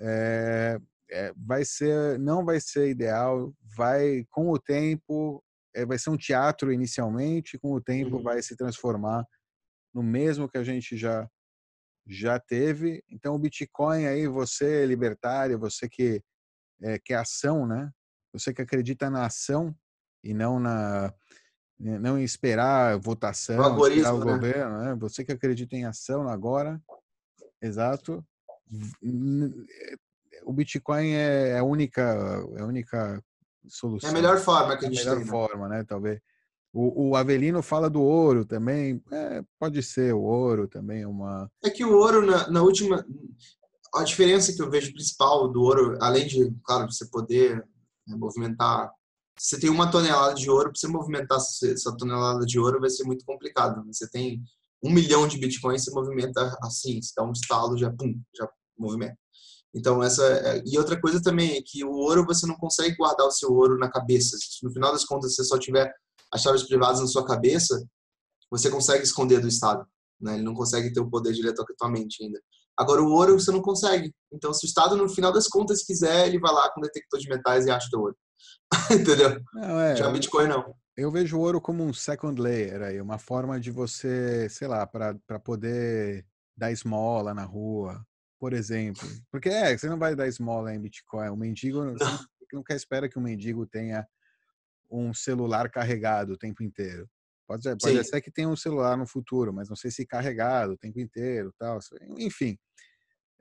é, 0.00 0.78
vai 1.36 1.64
ser, 1.64 2.18
não 2.18 2.44
vai 2.44 2.60
ser 2.60 2.90
ideal, 2.90 3.52
vai, 3.76 4.24
com 4.30 4.50
o 4.50 4.58
tempo, 4.58 5.42
vai 5.86 5.98
ser 5.98 6.10
um 6.10 6.16
teatro 6.16 6.72
inicialmente, 6.72 7.58
com 7.58 7.72
o 7.72 7.80
tempo 7.80 8.16
uhum. 8.16 8.22
vai 8.22 8.42
se 8.42 8.54
transformar 8.56 9.24
no 9.94 10.02
mesmo 10.02 10.48
que 10.48 10.58
a 10.58 10.64
gente 10.64 10.96
já 10.96 11.28
já 12.08 12.38
teve. 12.38 13.02
Então 13.10 13.34
o 13.34 13.38
Bitcoin 13.38 14.06
aí, 14.06 14.26
você 14.26 14.86
libertário, 14.86 15.58
você 15.58 15.88
que 15.88 16.22
é, 16.82 16.98
que 16.98 17.12
é 17.12 17.16
ação, 17.16 17.66
né? 17.66 17.90
Você 18.32 18.52
que 18.54 18.62
acredita 18.62 19.10
na 19.10 19.26
ação 19.26 19.74
e 20.22 20.32
não 20.32 20.58
na 20.58 21.12
não 21.78 22.18
esperar 22.18 22.98
votação, 22.98 23.78
esperar 23.86 24.14
o 24.14 24.24
né? 24.24 24.32
governo, 24.32 24.78
né? 24.78 24.94
Você 24.96 25.24
que 25.24 25.32
acredita 25.32 25.76
em 25.76 25.84
ação 25.84 26.28
agora, 26.28 26.80
exato. 27.62 28.24
O 30.44 30.52
Bitcoin 30.52 31.12
é, 31.12 31.50
é 31.50 31.58
a 31.58 31.64
única, 31.64 32.02
é 32.56 32.62
a 32.62 32.66
única 32.66 33.22
solução. 33.68 34.08
É 34.08 34.12
a 34.12 34.14
melhor 34.14 34.38
forma 34.38 34.76
que 34.76 34.86
a 34.86 34.88
gente 34.88 34.98
é 34.98 35.02
a 35.02 35.04
melhor 35.04 35.16
tem. 35.16 35.24
Né? 35.24 35.30
forma, 35.30 35.68
né? 35.68 35.84
Talvez. 35.84 36.20
O, 36.72 37.10
o, 37.10 37.16
Avelino 37.16 37.62
fala 37.62 37.88
do 37.88 38.02
ouro 38.02 38.44
também. 38.44 39.02
É, 39.10 39.42
pode 39.58 39.82
ser 39.82 40.14
o 40.14 40.20
ouro 40.20 40.68
também 40.68 41.06
uma. 41.06 41.50
É 41.62 41.70
que 41.70 41.84
o 41.84 41.96
ouro 41.96 42.24
na, 42.24 42.50
na 42.50 42.62
última, 42.62 43.04
a 43.94 44.02
diferença 44.02 44.52
que 44.52 44.60
eu 44.60 44.70
vejo 44.70 44.92
principal 44.92 45.48
do 45.48 45.62
ouro, 45.62 45.96
além 46.00 46.26
de, 46.26 46.52
claro, 46.64 46.90
você 46.90 47.06
poder 47.06 47.56
né, 48.06 48.16
movimentar 48.16 48.92
você 49.38 49.58
tem 49.58 49.70
uma 49.70 49.90
tonelada 49.90 50.34
de 50.34 50.50
ouro, 50.50 50.70
para 50.70 50.78
você 50.78 50.88
movimentar 50.88 51.38
essa 51.38 51.96
tonelada 51.96 52.44
de 52.44 52.58
ouro 52.58 52.80
vai 52.80 52.90
ser 52.90 53.04
muito 53.04 53.24
complicado. 53.24 53.84
Né? 53.84 53.92
Você 53.92 54.08
tem 54.10 54.42
um 54.82 54.90
milhão 54.90 55.26
de 55.26 55.38
bitcoins, 55.38 55.84
você 55.84 55.90
movimenta 55.90 56.56
assim, 56.62 57.00
você 57.00 57.12
dá 57.16 57.24
um 57.24 57.32
estalo, 57.32 57.76
já 57.76 57.90
pum, 57.90 58.20
já 58.36 58.48
movimenta. 58.78 59.16
Então, 59.74 60.02
essa. 60.02 60.24
É, 60.24 60.62
e 60.66 60.78
outra 60.78 61.00
coisa 61.00 61.22
também 61.22 61.56
é 61.56 61.62
que 61.64 61.84
o 61.84 61.90
ouro 61.90 62.24
você 62.24 62.46
não 62.46 62.56
consegue 62.56 62.96
guardar 62.96 63.26
o 63.26 63.30
seu 63.30 63.52
ouro 63.52 63.78
na 63.78 63.90
cabeça. 63.90 64.36
No 64.62 64.72
final 64.72 64.92
das 64.92 65.04
contas 65.04 65.34
você 65.34 65.44
só 65.44 65.58
tiver 65.58 65.92
as 66.32 66.42
chaves 66.42 66.62
privadas 66.62 67.00
na 67.00 67.06
sua 67.06 67.24
cabeça, 67.24 67.86
você 68.50 68.70
consegue 68.70 69.04
esconder 69.04 69.40
do 69.40 69.48
Estado. 69.48 69.86
Né? 70.20 70.34
Ele 70.34 70.42
não 70.42 70.54
consegue 70.54 70.92
ter 70.92 71.00
o 71.00 71.10
poder 71.10 71.32
direto 71.32 71.62
à 71.62 71.64
tua 71.76 71.90
mente 71.90 72.22
ainda. 72.22 72.40
Agora, 72.76 73.02
o 73.02 73.10
ouro 73.10 73.38
você 73.38 73.50
não 73.50 73.60
consegue. 73.60 74.14
Então, 74.32 74.52
se 74.52 74.64
o 74.64 74.68
Estado, 74.68 74.96
no 74.96 75.08
final 75.08 75.32
das 75.32 75.48
contas, 75.48 75.82
quiser, 75.82 76.28
ele 76.28 76.38
vai 76.38 76.52
lá 76.52 76.70
com 76.72 76.80
o 76.80 76.82
detector 76.82 77.18
de 77.18 77.28
metais 77.28 77.66
e 77.66 77.70
acha 77.70 77.88
o 77.94 78.00
ouro. 78.00 78.16
Entendeu? 78.90 79.40
Não, 79.54 79.80
é, 79.80 79.96
Já 79.96 80.10
Bitcoin 80.10 80.48
não. 80.48 80.74
Eu 80.96 81.10
vejo 81.10 81.38
o 81.38 81.40
ouro 81.40 81.60
como 81.60 81.84
um 81.84 81.92
second 81.92 82.40
layer 82.40 82.82
aí, 82.82 83.00
uma 83.00 83.18
forma 83.18 83.60
de 83.60 83.70
você, 83.70 84.48
sei 84.48 84.66
lá, 84.66 84.86
para 84.86 85.38
poder 85.44 86.26
dar 86.56 86.72
esmola 86.72 87.32
na 87.32 87.44
rua, 87.44 88.04
por 88.38 88.52
exemplo. 88.52 89.08
Porque 89.30 89.48
é, 89.48 89.76
você 89.76 89.88
não 89.88 89.98
vai 89.98 90.16
dar 90.16 90.26
esmola 90.26 90.74
em 90.74 90.80
Bitcoin. 90.80 91.28
O 91.28 91.36
mendigo 91.36 91.84
não. 91.94 92.18
nunca 92.52 92.74
espera 92.74 93.08
que 93.08 93.16
o 93.16 93.22
mendigo 93.22 93.64
tenha 93.64 94.06
um 94.90 95.14
celular 95.14 95.70
carregado 95.70 96.32
o 96.32 96.38
tempo 96.38 96.62
inteiro. 96.62 97.08
Pode, 97.46 97.62
pode 97.78 98.04
ser 98.04 98.20
que 98.20 98.30
tenha 98.30 98.48
um 98.48 98.56
celular 98.56 98.96
no 98.96 99.06
futuro, 99.06 99.54
mas 99.54 99.70
não 99.70 99.76
sei 99.76 99.90
se 99.90 100.04
carregado 100.04 100.72
o 100.72 100.76
tempo 100.76 101.00
inteiro, 101.00 101.54
tal. 101.58 101.78
Enfim, 102.18 102.58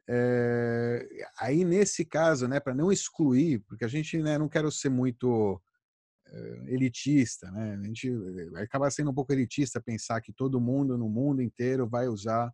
é, 0.10 1.06
aí 1.40 1.66
nesse 1.66 2.06
caso, 2.06 2.48
né, 2.48 2.60
para 2.60 2.74
não 2.74 2.92
excluir, 2.92 3.60
porque 3.68 3.84
a 3.84 3.90
gente 3.90 4.18
né, 4.22 4.38
não 4.38 4.48
quero 4.48 4.72
ser 4.72 4.90
muito 4.90 5.62
é, 6.30 6.74
elitista, 6.74 7.52
né? 7.52 7.76
A 7.76 7.84
gente 7.84 8.10
vai 8.52 8.64
acabar 8.64 8.92
sendo 8.92 9.12
um 9.12 9.14
pouco 9.14 9.34
elitista 9.34 9.82
pensar 9.82 10.22
que 10.22 10.34
todo 10.34 10.62
mundo 10.62 10.98
no 10.98 11.10
mundo 11.10 11.42
inteiro 11.42 11.88
vai 11.88 12.08
usar 12.08 12.54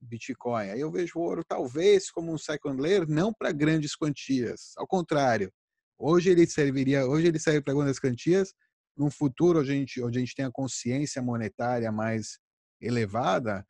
Bitcoin. 0.00 0.70
Aí 0.70 0.80
eu 0.80 0.90
vejo 0.90 1.18
o 1.18 1.22
ouro 1.22 1.44
talvez 1.44 2.10
como 2.10 2.32
um 2.32 2.38
second 2.38 2.80
layer, 2.80 3.08
não 3.08 3.32
para 3.32 3.52
grandes 3.52 3.94
quantias. 3.94 4.72
Ao 4.76 4.86
contrário, 4.86 5.52
hoje 5.98 6.30
ele 6.30 6.46
serviria, 6.46 7.06
hoje 7.06 7.26
ele 7.28 7.38
serve 7.38 7.60
para 7.60 7.74
grandes 7.74 8.00
quantias. 8.00 8.54
No 8.96 9.10
futuro, 9.10 9.60
a 9.60 9.64
gente, 9.64 10.02
onde 10.02 10.18
a 10.18 10.20
gente 10.20 10.34
tem 10.34 10.44
a 10.44 10.50
consciência 10.50 11.22
monetária 11.22 11.90
mais 11.92 12.38
elevada, 12.80 13.66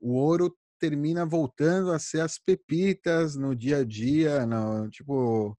o 0.00 0.12
ouro 0.14 0.54
termina 0.84 1.24
voltando 1.24 1.92
a 1.92 1.98
ser 1.98 2.20
as 2.20 2.38
pepitas 2.38 3.36
no 3.36 3.56
dia 3.56 3.78
a 3.78 3.84
dia, 3.84 4.44
no, 4.44 4.90
tipo, 4.90 5.56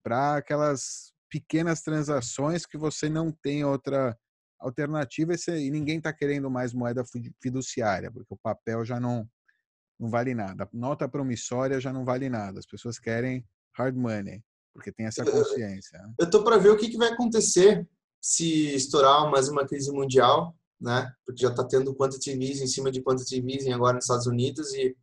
para 0.00 0.36
aquelas 0.36 1.12
pequenas 1.28 1.82
transações 1.82 2.64
que 2.64 2.78
você 2.78 3.08
não 3.08 3.32
tem 3.32 3.64
outra 3.64 4.16
alternativa 4.60 5.34
e 5.48 5.70
ninguém 5.70 5.98
está 5.98 6.12
querendo 6.12 6.48
mais 6.48 6.72
moeda 6.72 7.02
fiduciária, 7.42 8.12
porque 8.12 8.32
o 8.32 8.38
papel 8.38 8.84
já 8.84 9.00
não, 9.00 9.28
não 9.98 10.08
vale 10.08 10.34
nada. 10.34 10.68
Nota 10.72 11.08
promissória 11.08 11.80
já 11.80 11.92
não 11.92 12.04
vale 12.04 12.28
nada. 12.28 12.60
As 12.60 12.66
pessoas 12.66 12.96
querem 12.96 13.44
hard 13.76 13.96
money, 13.96 14.40
porque 14.72 14.92
tem 14.92 15.06
essa 15.06 15.24
consciência. 15.24 15.98
Né? 15.98 16.14
Eu 16.16 16.26
estou 16.26 16.44
para 16.44 16.58
ver 16.58 16.68
o 16.68 16.76
que, 16.76 16.90
que, 16.90 16.96
vai 16.96 17.08
acontecer 17.08 17.88
se 18.20 18.72
estourar 18.74 19.28
mais 19.30 19.48
uma 19.48 19.66
crise 19.66 19.90
mundial, 19.90 20.54
né? 20.80 21.12
Porque 21.26 21.42
já 21.42 21.50
está 21.50 21.64
tendo 21.64 21.94
quantitative 21.94 22.44
easing 22.44 22.64
em 22.64 22.68
cima 22.68 22.90
de 22.90 23.02
quantitative 23.02 23.52
easing 23.52 23.72
agora 23.72 23.94
nos 23.94 24.04
Estados 24.04 24.26
Unidos 24.26 24.72
e 24.74 24.96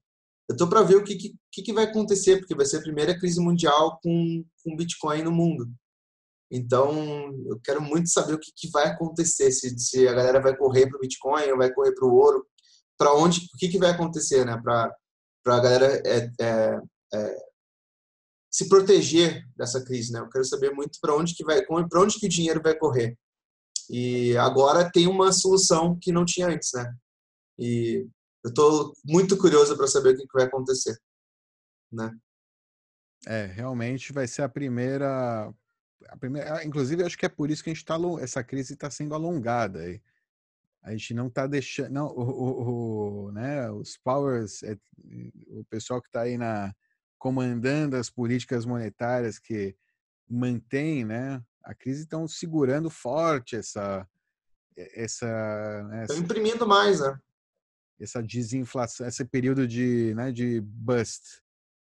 eu 0.49 0.53
estou 0.53 0.67
para 0.69 0.81
ver 0.81 0.95
o 0.95 1.03
que, 1.03 1.17
que, 1.51 1.61
que, 1.61 1.73
vai 1.73 1.83
acontecer, 1.83 2.37
porque 2.37 2.55
vai 2.55 2.65
ser 2.65 2.77
a 2.77 2.81
primeira 2.81 3.17
crise 3.19 3.39
mundial 3.41 3.99
com, 4.01 4.45
com 4.63 4.75
Bitcoin 4.77 5.21
no 5.23 5.31
mundo. 5.31 5.69
Então, 6.49 7.33
eu 7.45 7.59
quero 7.61 7.81
muito 7.81 8.09
saber 8.09 8.33
o 8.33 8.39
que, 8.39 8.51
que 8.55 8.69
vai 8.69 8.87
acontecer, 8.87 9.51
se, 9.51 9.77
se 9.77 10.07
a 10.07 10.13
galera 10.13 10.39
vai 10.41 10.55
correr 10.55 10.87
para 10.87 10.97
o 10.97 11.01
Bitcoin 11.01 11.51
ou 11.51 11.57
vai 11.57 11.73
correr 11.73 11.93
para 11.93 12.07
o 12.07 12.15
ouro 12.15 12.47
para 12.97 13.13
onde, 13.13 13.41
o 13.53 13.57
que, 13.57 13.67
que 13.67 13.77
vai 13.77 13.91
acontecer, 13.91 14.45
né? 14.45 14.59
Para 14.63 14.95
a 15.45 15.59
galera 15.59 16.01
é, 16.05 16.31
é, 16.39 16.79
é, 17.13 17.37
se 18.49 18.67
proteger 18.67 19.43
dessa 19.55 19.83
crise, 19.83 20.11
né? 20.11 20.19
Eu 20.19 20.29
quero 20.29 20.45
saber 20.45 20.71
muito 20.71 20.97
para 20.99 21.15
onde 21.15 21.35
que 21.35 21.43
vai, 21.43 21.63
para 21.63 22.01
onde 22.01 22.19
que 22.19 22.25
o 22.25 22.29
dinheiro 22.29 22.61
vai 22.61 22.75
correr. 22.75 23.17
E 23.89 24.35
agora 24.37 24.91
tem 24.91 25.07
uma 25.07 25.31
solução 25.31 25.97
que 25.99 26.11
não 26.11 26.25
tinha 26.25 26.47
antes, 26.47 26.71
né? 26.73 26.93
E 27.57 28.07
eu 28.43 28.49
estou 28.49 28.93
muito 29.05 29.37
curioso 29.37 29.75
para 29.75 29.87
saber 29.87 30.13
o 30.13 30.17
que, 30.17 30.27
que 30.27 30.33
vai 30.33 30.45
acontecer, 30.45 30.97
né? 31.91 32.15
É, 33.25 33.45
realmente 33.45 34.13
vai 34.13 34.27
ser 34.27 34.43
a 34.43 34.49
primeira, 34.49 35.51
a 36.07 36.17
primeira. 36.17 36.63
Inclusive, 36.63 37.03
acho 37.03 37.17
que 37.17 37.25
é 37.25 37.29
por 37.29 37.49
isso 37.49 37.63
que 37.63 37.69
a 37.69 37.73
gente 37.73 37.83
está 37.83 37.97
essa 38.21 38.43
crise 38.43 38.73
está 38.73 38.89
sendo 38.89 39.15
alongada. 39.15 39.79
aí 39.79 40.01
a 40.87 40.91
gente 40.91 41.13
não 41.13 41.27
está 41.27 41.45
deixando, 41.45 41.91
não, 41.91 42.07
o, 42.07 42.21
o, 42.21 43.25
o, 43.25 43.31
né, 43.33 43.69
os 43.71 43.97
powers, 43.97 44.63
é, 44.63 44.77
o 45.47 45.65
pessoal 45.65 46.01
que 46.01 46.07
está 46.07 46.21
aí 46.21 46.37
na 46.37 46.73
comandando 47.17 47.97
as 47.97 48.09
políticas 48.09 48.65
monetárias 48.65 49.37
que 49.37 49.75
mantém, 50.29 51.03
né, 51.03 51.43
a 51.67 51.75
crise 51.75 52.03
estão 52.03 52.27
segurando 52.27 52.89
forte 52.89 53.55
essa 53.55 54.07
essa, 54.75 55.83
né, 55.85 56.03
essa 56.03 56.15
imprimindo 56.15 56.67
mais, 56.67 56.99
né? 56.99 57.19
Essa 57.99 58.21
desinflação, 58.21 59.07
esse 59.07 59.25
período 59.25 59.67
de, 59.67 60.13
né, 60.13 60.31
de 60.31 60.61
bust, 60.61 61.41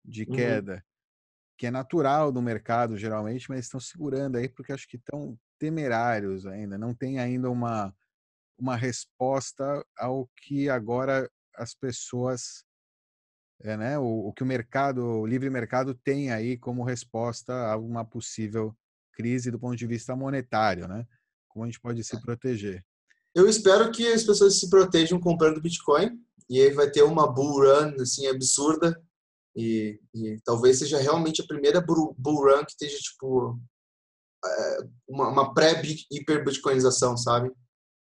de 0.04 0.24
uhum. 0.24 0.36
queda, 0.36 0.74
uhum. 0.74 0.82
que 1.56 1.68
é 1.68 1.72
natural 1.72 2.32
do 2.32 2.42
mercado 2.42 2.98
geralmente, 2.98 3.48
mas 3.48 3.66
estão 3.66 3.80
segurando 3.80 4.38
aí 4.38 4.50
porque 4.50 4.74
acho 4.74 4.88
que 4.88 4.98
estão 4.98 5.38
temerários 5.60 6.48
ainda, 6.48 6.80
não 6.80 6.96
tem 6.96 7.20
ainda 7.20 7.50
uma 7.50 7.94
uma 8.60 8.76
resposta 8.76 9.86
ao 9.98 10.30
que 10.42 10.70
agora 10.70 11.32
as 11.56 11.74
pessoas, 11.74 12.66
é, 13.62 13.78
né, 13.78 13.98
o, 13.98 14.28
o, 14.28 14.34
que 14.34 14.44
o 14.44 14.46
mercado, 14.46 15.02
o 15.02 15.26
livre 15.26 15.50
mercado 15.50 15.96
tem 15.96 16.30
aí 16.30 16.58
como 16.58 16.84
resposta 16.84 17.54
a 17.72 17.78
uma 17.78 18.04
possível 18.04 18.76
crise 19.20 19.52
do 19.52 19.60
ponto 19.60 19.76
de 19.76 19.86
vista 19.86 20.16
monetário, 20.16 20.88
né? 20.88 21.06
Como 21.50 21.66
a 21.66 21.68
gente 21.68 21.82
pode 21.82 22.02
se 22.06 22.16
é. 22.16 22.20
proteger? 22.22 22.86
Eu 23.36 23.50
espero 23.50 23.92
que 23.92 24.08
as 24.08 24.24
pessoas 24.24 24.58
se 24.58 24.70
protejam 24.70 25.20
comprando 25.20 25.62
Bitcoin 25.62 26.18
e 26.50 26.62
aí 26.62 26.72
vai 26.72 26.90
ter 26.90 27.04
uma 27.04 27.28
bull 27.28 27.60
run 27.60 28.02
assim 28.02 28.28
absurda 28.28 28.98
e, 29.56 30.00
e 30.16 30.40
talvez 30.46 30.80
seja 30.80 30.98
realmente 30.98 31.42
a 31.42 31.48
primeira 31.48 31.82
bull, 31.82 32.16
run 32.18 32.64
que 32.64 32.72
esteja 32.72 32.98
tipo 32.98 33.60
é, 34.46 34.78
uma, 35.08 35.28
uma 35.28 35.54
pré-hiper 35.54 36.46
bitcoinização, 36.46 37.18
sabe? 37.18 37.52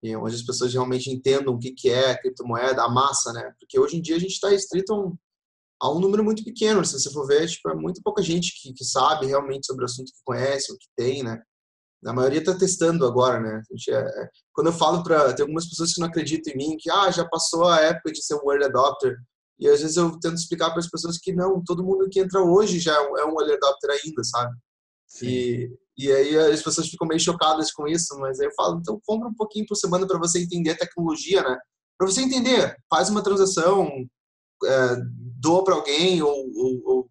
e 0.04 0.14
onde 0.18 0.36
as 0.36 0.42
pessoas 0.42 0.74
realmente 0.74 1.10
entendam 1.10 1.54
o 1.54 1.58
que, 1.60 1.72
que 1.72 1.90
é 1.90 2.12
a 2.12 2.22
criptomoeda, 2.22 2.84
a 2.84 2.90
massa, 2.90 3.32
né? 3.32 3.54
Porque 3.58 3.80
hoje 3.80 3.96
em 3.96 4.02
dia 4.02 4.18
a 4.18 4.20
gente 4.20 4.34
está 4.34 4.50
restrito 4.50 4.94
a 4.94 5.00
um, 5.00 5.18
a 5.84 5.92
um, 5.92 6.00
número 6.00 6.24
muito 6.24 6.44
pequeno, 6.44 6.86
se 6.86 6.98
você 6.98 7.12
for 7.12 7.28
ver, 7.28 7.48
tipo, 7.48 7.70
é 7.70 7.76
muito 7.76 8.02
pouca 8.02 8.22
gente 8.22 8.54
que, 8.62 8.74
que 8.74 8.86
sabe 8.86 9.26
realmente 9.26 9.66
sobre 9.66 9.84
o 9.84 9.86
assunto, 9.86 10.12
que 10.12 10.24
conhece, 10.24 10.72
o 10.72 10.78
que 10.78 10.88
tem, 10.96 11.24
né? 11.24 11.42
A 12.06 12.14
maioria 12.14 12.40
está 12.40 12.54
testando 12.56 13.06
agora, 13.06 13.40
né? 13.40 13.62
É, 13.90 13.94
é, 13.94 14.30
quando 14.54 14.68
eu 14.68 14.74
falo 14.74 15.04
para 15.04 15.34
tem 15.34 15.44
algumas 15.44 15.68
pessoas 15.68 15.94
que 15.94 16.00
não 16.00 16.08
acreditam 16.08 16.54
em 16.54 16.58
mim, 16.58 16.78
que 16.78 16.90
ah, 16.90 17.12
já 17.12 17.28
passou 17.28 17.66
a 17.66 17.82
época 17.82 18.12
de 18.12 18.24
ser 18.24 18.36
um 18.36 18.52
early 18.52 18.66
adopter, 18.66 19.18
e 19.60 19.68
às 19.68 19.82
vezes 19.82 19.98
eu 19.98 20.18
tento 20.20 20.36
explicar 20.36 20.70
para 20.72 20.80
as 20.80 20.90
pessoas 20.90 21.18
que 21.18 21.34
não, 21.34 21.62
todo 21.64 21.84
mundo 21.84 22.10
que 22.10 22.20
entra 22.20 22.42
hoje 22.42 22.80
já 22.80 22.94
é 22.94 23.26
um 23.26 23.40
early 23.40 23.54
adopter 23.54 23.92
ainda, 23.92 24.24
sabe? 24.24 24.56
Sim. 25.08 25.28
E 25.28 25.78
e 25.98 26.12
aí 26.12 26.36
as 26.38 26.62
pessoas 26.62 26.88
ficam 26.88 27.08
meio 27.08 27.20
chocadas 27.20 27.72
com 27.72 27.88
isso, 27.88 28.18
mas 28.18 28.40
aí 28.40 28.48
eu 28.48 28.54
falo, 28.56 28.80
então 28.80 29.00
compra 29.06 29.28
um 29.28 29.34
pouquinho 29.34 29.66
por 29.68 29.76
semana 29.76 30.08
para 30.08 30.18
você 30.18 30.40
entender 30.40 30.72
a 30.72 30.78
tecnologia, 30.78 31.44
né? 31.44 31.58
Para 31.98 32.08
você 32.08 32.22
entender, 32.22 32.76
faz 32.90 33.10
uma 33.10 33.24
transação, 33.24 33.88
é, 34.66 34.98
doa 35.40 35.64
para 35.64 35.76
alguém 35.76 36.22
ou, 36.22 36.32
ou, 36.32 37.10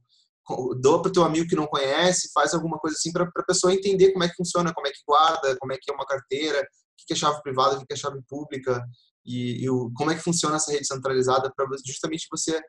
ou 0.49 0.79
doa 0.81 1.03
para 1.03 1.13
teu 1.13 1.25
amigo 1.25 1.49
que 1.49 1.57
não 1.57 1.67
conhece, 1.67 2.31
faz 2.33 2.55
alguma 2.55 2.79
coisa 2.79 2.97
assim 2.97 3.13
para 3.13 3.25
a 3.25 3.45
pessoa 3.45 3.73
entender 3.73 4.13
como 4.13 4.25
é 4.25 4.29
que 4.29 4.37
funciona, 4.37 4.73
como 4.73 4.87
é 4.87 4.91
que 4.91 5.01
guarda, 5.07 5.57
como 5.59 5.73
é 5.73 5.79
que 5.81 5.91
é 5.91 5.95
uma 5.95 6.07
carteira, 6.07 6.61
o 6.61 7.07
que 7.07 7.13
é 7.13 7.17
chave 7.17 7.41
privada, 7.43 7.77
o 7.77 7.87
que 7.87 7.93
é 7.93 7.97
chave 7.97 8.21
pública 8.29 8.83
e, 9.25 9.65
e 9.65 9.71
o, 9.71 9.91
como 9.95 10.11
é 10.11 10.15
que 10.15 10.23
funciona 10.23 10.57
essa 10.57 10.73
rede 10.73 10.87
centralizada 10.87 11.53
para 11.55 11.67
justamente 11.87 12.27
você 12.31 12.61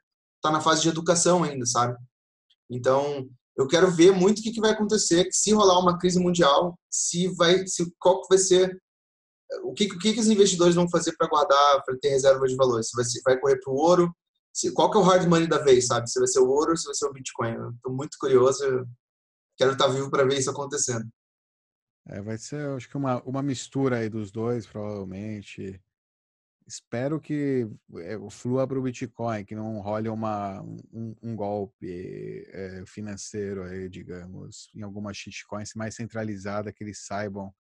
tá 0.42 0.52
na 0.52 0.62
fase 0.62 0.82
de 0.82 0.90
educação 0.90 1.44
ainda, 1.44 1.66
sabe? 1.66 1.98
Então, 2.70 3.28
eu 3.58 3.68
quero 3.68 3.90
ver 3.92 4.12
muito 4.12 4.40
o 4.40 4.42
que, 4.42 4.52
que 4.52 4.62
vai 4.62 4.72
acontecer, 4.72 5.28
se 5.32 5.54
rolar 5.54 5.80
uma 5.80 5.98
crise 5.98 6.20
mundial, 6.20 6.78
se 6.90 7.28
vai, 7.36 7.66
se, 7.68 7.92
qual 8.00 8.22
vai 8.30 8.38
ser, 8.38 8.78
o 9.64 9.74
que, 9.74 9.86
o 9.86 10.00
que, 10.00 10.14
que 10.14 10.20
os 10.20 10.28
investidores 10.28 10.76
vão 10.76 10.90
fazer 10.90 11.16
para 11.18 11.28
guardar, 11.28 11.84
para 11.86 11.98
ter 12.02 12.10
reserva 12.10 12.46
de 12.48 12.56
valor. 12.56 12.84
Se 12.84 12.92
vai, 12.96 13.06
vai 13.26 13.40
correr 13.40 13.60
para 13.60 13.72
o 13.72 13.76
ouro, 13.76 14.16
se, 14.54 14.72
qual 14.72 14.92
que 14.92 14.98
é 14.98 15.02
o 15.02 15.04
hard 15.04 15.28
money 15.28 15.48
da 15.48 15.58
vez, 15.58 15.88
sabe? 15.88 16.10
Se 16.10 16.20
vai 16.20 16.28
ser 16.28 16.40
o 16.40 16.50
ouro 16.50 16.72
ou 16.72 16.78
se 16.78 16.86
vai 16.86 16.94
ser 16.94 17.06
o 17.08 17.14
Bitcoin. 17.14 17.56
Estou 17.76 17.94
muito 17.94 18.18
curioso, 18.20 18.64
quero 19.58 19.72
estar 19.72 19.88
tá 19.88 19.92
vivo 19.92 20.10
para 20.12 20.24
ver 20.26 20.38
isso 20.38 20.52
acontecendo. 20.52 21.10
É, 22.08 22.22
vai 22.22 22.38
ser, 22.38 22.68
acho 22.70 22.88
que 22.88 22.98
uma, 22.98 23.22
uma 23.24 23.42
mistura 23.42 23.98
aí 23.98 24.10
dos 24.10 24.32
dois, 24.32 24.68
provavelmente 24.68 25.82
espero 26.68 27.20
que 27.20 27.68
eh, 27.98 28.18
flua 28.30 28.68
para 28.68 28.80
o 28.80 28.82
Bitcoin, 28.82 29.46
que 29.46 29.56
não 29.56 29.82
role 29.82 30.10
uma, 30.10 30.62
um, 30.62 31.16
um 31.22 31.36
golpe 31.36 32.46
é, 32.48 32.84
financeiro 32.86 33.64
aí, 33.64 33.90
digamos, 33.90 34.70
em 34.74 34.82
alguma 34.82 35.14
shitcoin 35.14 35.64
mais 35.76 35.96
centralizada, 35.96 36.72
que 36.72 36.84
eles 36.84 37.06
saibam, 37.06 37.54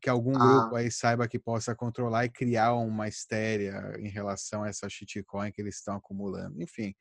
que 0.00 0.08
algum 0.08 0.36
ah. 0.36 0.38
grupo 0.38 0.76
aí 0.76 0.90
saiba 0.90 1.28
que 1.28 1.38
possa 1.38 1.74
controlar 1.74 2.24
e 2.24 2.30
criar 2.30 2.74
uma 2.74 3.08
histéria 3.08 3.94
em 3.98 4.08
relação 4.08 4.62
a 4.62 4.68
essa 4.68 4.88
shitcoin 4.88 5.52
que 5.52 5.60
eles 5.60 5.76
estão 5.76 5.96
acumulando. 5.96 6.60
Enfim, 6.62 6.94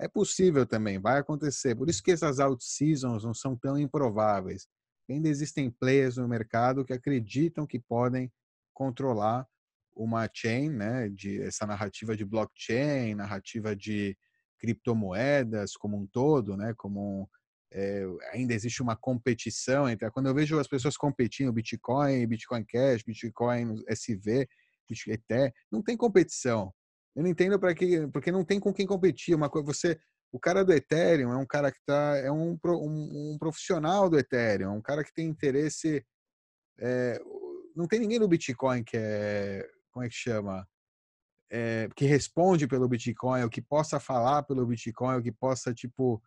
é 0.00 0.08
possível 0.08 0.66
também, 0.66 0.98
vai 0.98 1.18
acontecer. 1.18 1.74
Por 1.74 1.88
isso 1.88 2.02
que 2.02 2.10
essas 2.10 2.40
out-seasons 2.40 3.24
não 3.24 3.34
são 3.34 3.56
tão 3.56 3.78
improváveis. 3.78 4.66
Ainda 5.08 5.28
existem 5.28 5.70
players 5.70 6.16
no 6.16 6.28
mercado 6.28 6.84
que 6.84 6.92
acreditam 6.92 7.66
que 7.66 7.78
podem 7.78 8.32
controlar 8.72 9.46
uma 9.94 10.28
chain, 10.32 10.70
né, 10.70 11.08
de 11.10 11.42
essa 11.42 11.66
narrativa 11.66 12.16
de 12.16 12.24
blockchain, 12.24 13.14
narrativa 13.14 13.76
de 13.76 14.16
criptomoedas 14.58 15.76
como 15.76 15.98
um 15.98 16.06
todo, 16.06 16.56
né, 16.56 16.72
como 16.76 17.28
é, 17.72 18.04
ainda 18.32 18.54
existe 18.54 18.82
uma 18.82 18.96
competição 18.96 19.88
entre 19.88 20.10
quando 20.10 20.26
eu 20.26 20.34
vejo 20.34 20.58
as 20.58 20.66
pessoas 20.66 20.96
competindo 20.96 21.52
Bitcoin, 21.52 22.26
Bitcoin 22.26 22.64
Cash, 22.64 23.02
Bitcoin 23.02 23.82
SV, 23.88 24.48
Bitcoin 24.88 25.14
Ether, 25.14 25.54
não 25.70 25.82
tem 25.82 25.96
competição. 25.96 26.72
Eu 27.14 27.22
não 27.22 27.30
entendo 27.30 27.58
para 27.58 27.74
que, 27.74 28.06
porque 28.08 28.32
não 28.32 28.44
tem 28.44 28.58
com 28.58 28.72
quem 28.72 28.86
competir. 28.86 29.34
Uma 29.34 29.48
coisa, 29.50 29.66
você, 29.66 30.00
o 30.32 30.38
cara 30.38 30.64
do 30.64 30.72
Ethereum 30.72 31.32
é 31.32 31.36
um 31.36 31.46
cara 31.46 31.70
que 31.70 31.78
tá, 31.84 32.16
é 32.16 32.30
um, 32.30 32.58
um, 32.64 33.32
um 33.34 33.38
profissional 33.38 34.08
do 34.08 34.18
Ethereum, 34.18 34.76
um 34.76 34.82
cara 34.82 35.04
que 35.04 35.12
tem 35.12 35.26
interesse 35.28 36.04
é, 36.80 37.20
não 37.76 37.86
tem 37.86 38.00
ninguém 38.00 38.18
no 38.18 38.28
Bitcoin 38.28 38.82
que 38.82 38.96
é, 38.96 39.68
como 39.92 40.04
é 40.04 40.08
que 40.08 40.14
chama? 40.14 40.66
É, 41.52 41.88
que 41.96 42.04
responde 42.04 42.66
pelo 42.66 42.88
Bitcoin, 42.88 43.42
ou 43.42 43.50
que 43.50 43.60
possa 43.60 43.98
falar 43.98 44.44
pelo 44.44 44.66
Bitcoin, 44.66 45.16
ou 45.16 45.22
que 45.22 45.32
possa, 45.32 45.74
tipo, 45.74 46.22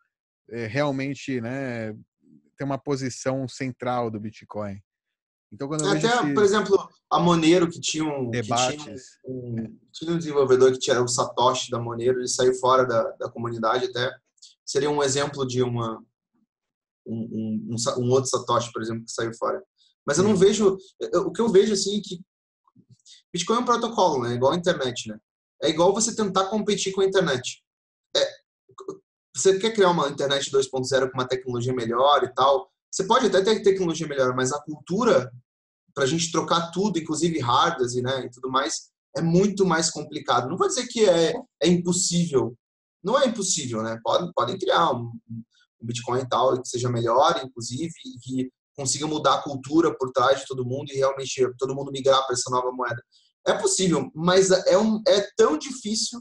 realmente, 0.50 1.40
né, 1.42 1.94
ter 2.58 2.64
uma 2.64 2.78
posição 2.78 3.48
central 3.48 4.10
do 4.12 4.20
Bitcoin. 4.20 4.82
Então, 5.52 5.68
quando 5.68 5.88
Até, 5.88 6.08
esse... 6.08 6.34
por 6.34 6.44
exemplo, 6.44 6.90
a 7.12 7.20
Monero, 7.20 7.70
que 7.70 7.80
tinha 7.80 8.04
um, 8.04 8.30
Debates. 8.30 8.84
Que 8.84 8.84
tinha, 8.86 8.98
um, 9.26 9.80
tinha 9.92 10.12
um 10.12 10.18
desenvolvedor 10.18 10.72
que 10.72 10.80
tinha 10.80 11.00
o 11.02 11.08
Satoshi 11.08 11.70
da 11.70 11.80
Monero, 11.80 12.20
ele 12.20 12.28
saiu 12.28 12.56
fora 12.56 12.86
da, 12.86 13.04
da 13.12 13.30
comunidade 13.30 13.86
até. 13.86 14.12
Seria 14.66 14.90
um 14.90 15.04
exemplo 15.04 15.46
de 15.46 15.62
uma, 15.62 16.04
um, 17.06 17.70
um, 17.72 17.76
um, 18.00 18.10
outro 18.10 18.32
Satoshi, 18.32 18.72
por 18.72 18.82
exemplo, 18.82 19.06
que 19.06 19.12
saiu 19.12 19.32
fora. 19.36 19.64
Mas 20.06 20.18
eu 20.18 20.24
não 20.24 20.36
vejo. 20.36 20.76
O 21.26 21.32
que 21.32 21.42
eu 21.42 21.50
vejo 21.50 21.74
assim 21.74 22.00
é 22.00 22.02
que 22.02 22.20
Bitcoin 23.32 23.58
é 23.58 23.60
um 23.60 23.66
protocolo, 23.66 24.24
né? 24.24 24.34
Igual 24.34 24.54
a 24.54 24.58
internet, 24.58 25.08
né? 25.08 25.20
É 25.62 25.70
igual 25.70 25.94
você 25.94 26.16
tentar 26.16 26.46
competir 26.46 26.92
com 26.94 27.02
a 27.02 27.06
internet. 27.06 27.64
É, 28.16 28.30
você 29.36 29.58
quer 29.58 29.74
criar 29.74 29.92
uma 29.92 30.10
internet 30.10 30.52
2.0 30.52 31.10
com 31.10 31.18
uma 31.18 31.28
tecnologia 31.28 31.74
melhor 31.74 32.24
e 32.24 32.34
tal. 32.34 32.70
Você 32.92 33.06
pode 33.06 33.26
até 33.26 33.42
ter 33.42 33.64
tecnologia 33.64 34.08
melhor, 34.08 34.36
mas 34.36 34.52
a 34.52 34.62
cultura 34.62 35.32
para 35.94 36.04
a 36.04 36.08
gente 36.08 36.32
trocar 36.32 36.72
tudo, 36.72 37.00
inclusive 37.00 37.40
hardware 37.40 38.02
né, 38.02 38.26
e 38.26 38.30
tudo 38.30 38.50
mais, 38.50 38.92
é 39.16 39.22
muito 39.22 39.66
mais 39.66 39.90
complicado. 39.90 40.50
Não 40.50 40.58
vou 40.58 40.68
dizer 40.68 40.88
que 40.88 41.08
é, 41.08 41.34
é 41.62 41.68
impossível. 41.68 42.56
Não 43.04 43.20
é 43.20 43.28
impossível, 43.28 43.84
né? 43.84 44.00
Podem, 44.04 44.32
podem 44.34 44.58
criar 44.58 44.92
um, 44.92 45.12
um 45.30 45.44
Bitcoin 45.86 46.22
e 46.22 46.30
tal 46.30 46.60
que 46.62 46.68
seja 46.68 46.90
melhor, 46.90 47.40
inclusive, 47.44 47.94
e 48.06 48.20
que 48.20 48.52
consiga 48.76 49.06
mudar 49.06 49.36
a 49.36 49.42
cultura 49.42 49.96
por 49.96 50.12
trás 50.12 50.40
de 50.40 50.48
todo 50.48 50.66
mundo 50.66 50.92
e 50.92 50.98
realmente 50.98 51.48
todo 51.60 51.76
mundo 51.76 51.92
migrar 51.92 52.26
para 52.26 52.34
essa 52.34 52.50
nova 52.50 52.72
moeda. 52.72 53.02
É 53.46 53.54
possível, 53.54 54.10
mas 54.16 54.50
é, 54.50 54.78
um, 54.78 55.02
é 55.08 55.28
tão 55.36 55.58
difícil 55.58 56.20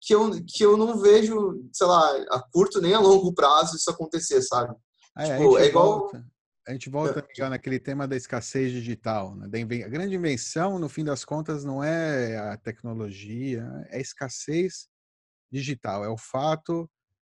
que 0.00 0.14
eu, 0.14 0.30
que 0.46 0.64
eu 0.64 0.76
não 0.76 0.98
vejo, 0.98 1.68
sei 1.72 1.86
lá, 1.86 2.16
a 2.30 2.42
curto 2.52 2.80
nem 2.80 2.94
a 2.94 3.00
longo 3.00 3.32
prazo 3.32 3.76
isso 3.76 3.90
acontecer, 3.90 4.40
sabe? 4.42 4.74
É, 5.16 5.36
tipo, 5.36 5.58
é 5.58 5.66
igual. 5.66 6.00
Volta, 6.00 6.26
a 6.66 6.72
gente 6.72 6.90
volta 6.90 7.26
é. 7.38 7.48
naquele 7.48 7.80
tema 7.80 8.06
da 8.06 8.14
escassez 8.14 8.70
digital. 8.70 9.34
Né? 9.34 9.46
A 9.84 9.88
grande 9.88 10.14
invenção, 10.14 10.78
no 10.78 10.88
fim 10.88 11.02
das 11.02 11.24
contas, 11.24 11.64
não 11.64 11.82
é 11.82 12.36
a 12.36 12.56
tecnologia, 12.58 13.66
é 13.88 13.96
a 13.96 14.00
escassez 14.00 14.86
digital. 15.50 16.04
É 16.04 16.08
o 16.08 16.16
fato 16.18 16.88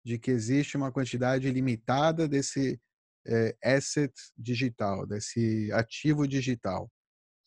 de 0.05 0.17
que 0.17 0.31
existe 0.31 0.77
uma 0.77 0.91
quantidade 0.91 1.51
limitada 1.51 2.27
desse 2.27 2.79
é, 3.27 3.55
asset 3.61 4.13
digital, 4.37 5.05
desse 5.05 5.69
ativo 5.73 6.25
digital. 6.27 6.89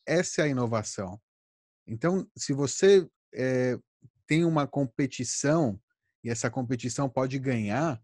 Essa 0.06 0.42
é 0.42 0.44
a 0.44 0.48
inovação. 0.48 1.18
Então, 1.86 2.28
se 2.36 2.52
você 2.52 3.08
é, 3.34 3.78
tem 4.28 4.44
uma 4.44 4.66
competição 4.66 5.80
e 6.22 6.30
essa 6.30 6.50
competição 6.50 7.08
pode 7.08 7.38
ganhar, 7.38 8.00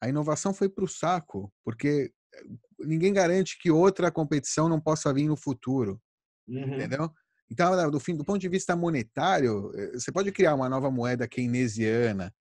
a 0.00 0.08
inovação 0.08 0.54
foi 0.54 0.68
para 0.68 0.84
o 0.84 0.88
saco, 0.88 1.52
porque 1.64 2.12
eh, 2.34 2.44
ninguém 2.80 3.12
garante 3.12 3.58
que 3.60 3.70
outra 3.70 4.10
competição 4.10 4.68
não 4.68 4.80
possa 4.80 5.12
vir 5.12 5.28
no 5.28 5.36
futuro, 5.36 6.00
uhum. 6.48 6.74
entendeu? 6.74 7.10
Então, 7.50 7.90
do, 7.90 8.00
fim, 8.00 8.16
do 8.16 8.24
ponto 8.24 8.38
de 8.38 8.48
vista 8.48 8.74
monetário, 8.74 9.72
eh, 9.74 9.92
você 9.94 10.10
pode 10.10 10.32
criar 10.32 10.54
uma 10.54 10.68
nova 10.68 10.90
moeda 10.90 11.28
keynesiana 11.28 12.32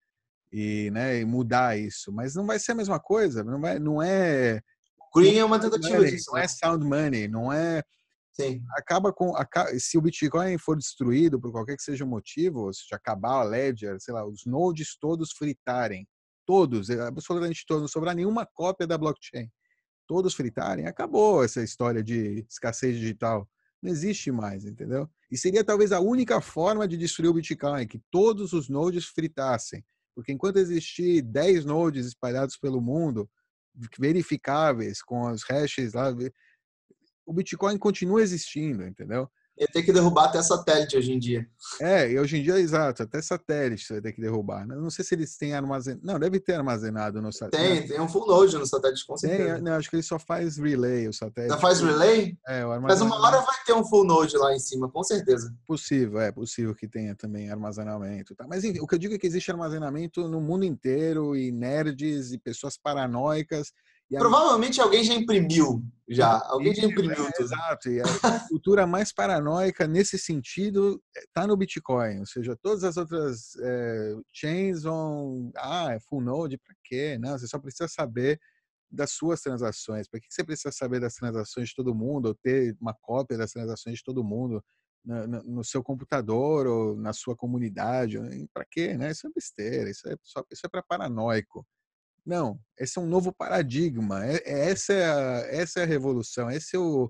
e, 0.52 0.90
né, 0.92 1.20
e 1.20 1.26
mudar 1.26 1.78
isso, 1.78 2.12
mas 2.12 2.36
não 2.36 2.46
vai 2.46 2.60
ser 2.60 2.72
a 2.72 2.76
mesma 2.76 3.00
coisa, 3.00 3.44
não, 3.44 3.60
vai, 3.60 3.80
não 3.80 4.02
é... 4.02 4.62
Green 5.14 5.38
é 5.38 5.44
uma 5.44 5.60
tentativa 5.60 6.06
disso. 6.06 6.32
Não 6.32 6.38
é 6.38 6.42
né? 6.42 6.48
sound 6.48 6.86
money, 6.86 7.28
não 7.28 7.52
é... 7.52 7.84
Sim. 8.40 8.64
Acaba 8.78 9.12
com 9.12 9.34
se 9.80 9.98
o 9.98 10.02
Bitcoin 10.02 10.58
for 10.58 10.78
destruído 10.78 11.40
por 11.40 11.52
qualquer 11.52 11.76
que 11.76 11.84
seja 11.84 12.06
o 12.06 12.08
motivo, 12.08 12.72
seja, 12.72 12.96
acabar 12.96 13.42
a 13.42 13.44
ledger, 13.44 13.98
sei 14.00 14.14
lá, 14.14 14.26
os 14.26 14.46
nodes 14.46 14.98
todos 15.00 15.32
fritarem, 15.32 16.08
todos, 16.46 16.90
é, 16.90 17.02
absolutamente 17.02 17.66
todos, 17.68 17.82
não 17.82 17.88
sobrar 17.88 18.16
nenhuma 18.16 18.46
cópia 18.46 18.86
da 18.86 18.98
blockchain, 18.98 19.50
todos 20.08 20.36
fritarem, 20.36 20.86
acabou 20.86 21.44
essa 21.44 21.64
história 21.64 22.04
de 22.04 22.46
escassez 22.50 22.98
digital. 22.98 23.50
Não 23.82 23.92
existe 23.92 24.32
mais, 24.32 24.66
entendeu? 24.66 25.10
E 25.30 25.38
seria 25.38 25.64
talvez 25.64 25.92
a 25.92 26.00
única 26.00 26.40
forma 26.40 26.88
de 26.88 26.96
destruir 26.96 27.30
o 27.30 27.34
Bitcoin, 27.34 27.88
que 27.88 28.02
todos 28.10 28.54
os 28.54 28.70
nodes 28.70 29.06
fritassem. 29.06 29.84
Porque 30.16 30.32
enquanto 30.32 30.58
existir 30.58 31.22
10 31.22 31.66
nodes 31.66 32.08
espalhados 32.08 32.58
pelo 32.58 32.82
mundo, 32.82 33.30
verificáveis, 34.00 35.02
com 35.02 35.30
os 35.30 35.44
hashes 35.44 35.94
lá, 35.94 36.12
o 37.28 37.34
Bitcoin 37.34 37.78
continua 37.78 38.22
existindo, 38.22 38.84
entendeu? 38.84 39.30
Ele 39.58 39.68
tem 39.72 39.84
que 39.84 39.92
derrubar 39.92 40.26
até 40.26 40.42
satélite 40.42 40.96
hoje 40.96 41.12
em 41.12 41.18
dia. 41.18 41.48
É, 41.82 42.12
e 42.12 42.20
hoje 42.20 42.38
em 42.38 42.44
dia, 42.44 42.60
exato, 42.60 43.02
até 43.02 43.20
satélite 43.20 43.86
você 43.86 43.94
vai 43.94 44.02
ter 44.04 44.14
que 44.14 44.22
derrubar. 44.22 44.68
Não 44.68 44.90
sei 44.92 45.04
se 45.04 45.16
eles 45.16 45.36
têm 45.36 45.56
armazenado. 45.56 46.06
Não, 46.06 46.20
deve 46.20 46.40
ter 46.40 46.54
armazenado 46.54 47.20
no 47.24 47.34
satélite. 47.34 47.80
Tem, 47.80 47.88
tem 47.88 48.00
um 48.00 48.08
full 48.08 48.28
node 48.28 48.56
no 48.56 48.68
satélite, 48.68 49.04
com 49.06 49.18
certeza. 49.18 49.56
Tem, 49.56 49.64
não, 49.64 49.74
acho 49.74 49.90
que 49.90 49.96
ele 49.96 50.04
só 50.04 50.20
faz 50.20 50.58
relay, 50.58 51.08
o 51.08 51.14
satélite. 51.14 51.56
Só 51.56 51.60
faz 51.60 51.82
relay? 51.82 52.38
É, 52.48 52.64
o 52.64 52.82
Mas 52.84 53.02
uma 53.02 53.20
hora 53.20 53.42
vai 53.42 53.56
ter 53.66 53.74
um 53.74 53.84
full 53.84 54.06
node 54.06 54.38
lá 54.38 54.54
em 54.54 54.60
cima, 54.60 54.92
com 54.92 55.04
certeza. 55.04 55.52
Possível, 55.66 56.22
é 56.22 56.32
possível 56.32 56.76
que 56.76 56.88
tenha 56.88 57.16
também 57.16 57.50
armazenamento. 57.50 58.36
Tá? 58.36 58.46
Mas 58.48 58.64
enfim, 58.64 58.80
o 58.80 58.86
que 58.86 58.94
eu 58.94 59.00
digo 59.00 59.16
é 59.16 59.18
que 59.18 59.26
existe 59.26 59.50
armazenamento 59.50 60.28
no 60.28 60.40
mundo 60.40 60.66
inteiro 60.66 61.36
e 61.36 61.52
nerds 61.52 62.32
e 62.32 62.38
pessoas 62.38 62.78
paranoicas 62.78 63.74
Provavelmente 64.16 64.80
alguém 64.80 65.04
já 65.04 65.14
imprimiu, 65.14 65.84
já. 66.08 66.42
Alguém 66.46 66.74
já 66.74 66.86
imprimiu 66.86 67.28
é, 67.28 67.32
tudo. 67.32 67.46
Exato. 67.46 67.90
E 67.90 68.00
a 68.00 68.04
cultura 68.50 68.88
mais 68.88 69.12
paranoica 69.12 69.86
nesse 69.86 70.18
sentido 70.18 71.02
está 71.18 71.46
no 71.46 71.58
Bitcoin. 71.58 72.20
Ou 72.20 72.26
seja, 72.26 72.56
todas 72.56 72.84
as 72.86 72.96
outras 72.96 73.56
é, 73.62 74.16
chains 74.32 74.84
vão. 74.84 75.52
Ah, 75.58 75.94
é 75.94 76.00
full 76.00 76.22
node, 76.22 76.58
para 76.58 76.74
quê? 76.84 77.18
Não, 77.20 77.38
você 77.38 77.48
só 77.48 77.60
precisa 77.60 77.90
saber 77.90 78.40
das 78.90 79.12
suas 79.12 79.42
transações. 79.42 80.08
Para 80.08 80.22
que 80.22 80.28
você 80.30 80.44
precisa 80.44 80.72
saber 80.72 81.02
das 81.02 81.16
transações 81.16 81.70
de 81.70 81.76
todo 81.76 81.94
mundo 81.94 82.28
ou 82.28 82.36
ter 82.36 82.78
uma 82.80 82.94
cópia 83.02 83.38
das 83.38 83.52
transações 83.52 83.98
de 83.98 84.04
todo 84.04 84.24
mundo 84.24 84.64
no, 85.04 85.28
no, 85.28 85.44
no 85.44 85.64
seu 85.64 85.84
computador 85.84 86.68
ou 86.68 86.96
na 86.96 87.12
sua 87.12 87.36
comunidade? 87.36 88.18
Para 88.54 88.66
quê? 88.72 88.98
Né? 88.98 89.12
Isso 89.12 89.28
é 89.28 89.30
besteira. 89.36 89.90
Isso 89.90 90.08
é, 90.08 90.16
só, 90.24 90.42
isso 90.50 90.66
é 90.66 90.70
para 90.70 90.82
paranoico. 90.82 91.68
Não, 92.28 92.60
esse 92.78 93.00
é 93.00 93.02
um 93.02 93.08
novo 93.08 93.32
paradigma. 93.32 94.26
É, 94.26 94.36
é, 94.44 94.70
essa, 94.70 94.92
é 94.92 95.06
a, 95.06 95.48
essa 95.50 95.80
é 95.80 95.84
a 95.84 95.88
revolução. 95.88 96.52
Esse 96.52 96.76
é 96.76 96.80
o, 96.80 97.10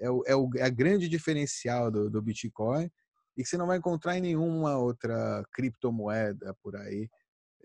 é 0.00 0.10
o, 0.10 0.22
é 0.26 0.34
o 0.34 0.50
é 0.56 0.62
a 0.64 0.68
grande 0.68 1.08
diferencial 1.08 1.92
do, 1.92 2.10
do 2.10 2.20
Bitcoin 2.20 2.90
e 3.36 3.44
que 3.44 3.48
você 3.48 3.56
não 3.56 3.68
vai 3.68 3.78
encontrar 3.78 4.18
em 4.18 4.20
nenhuma 4.20 4.76
outra 4.76 5.44
criptomoeda 5.52 6.56
por 6.60 6.74
aí. 6.74 7.08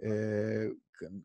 É, 0.03 0.69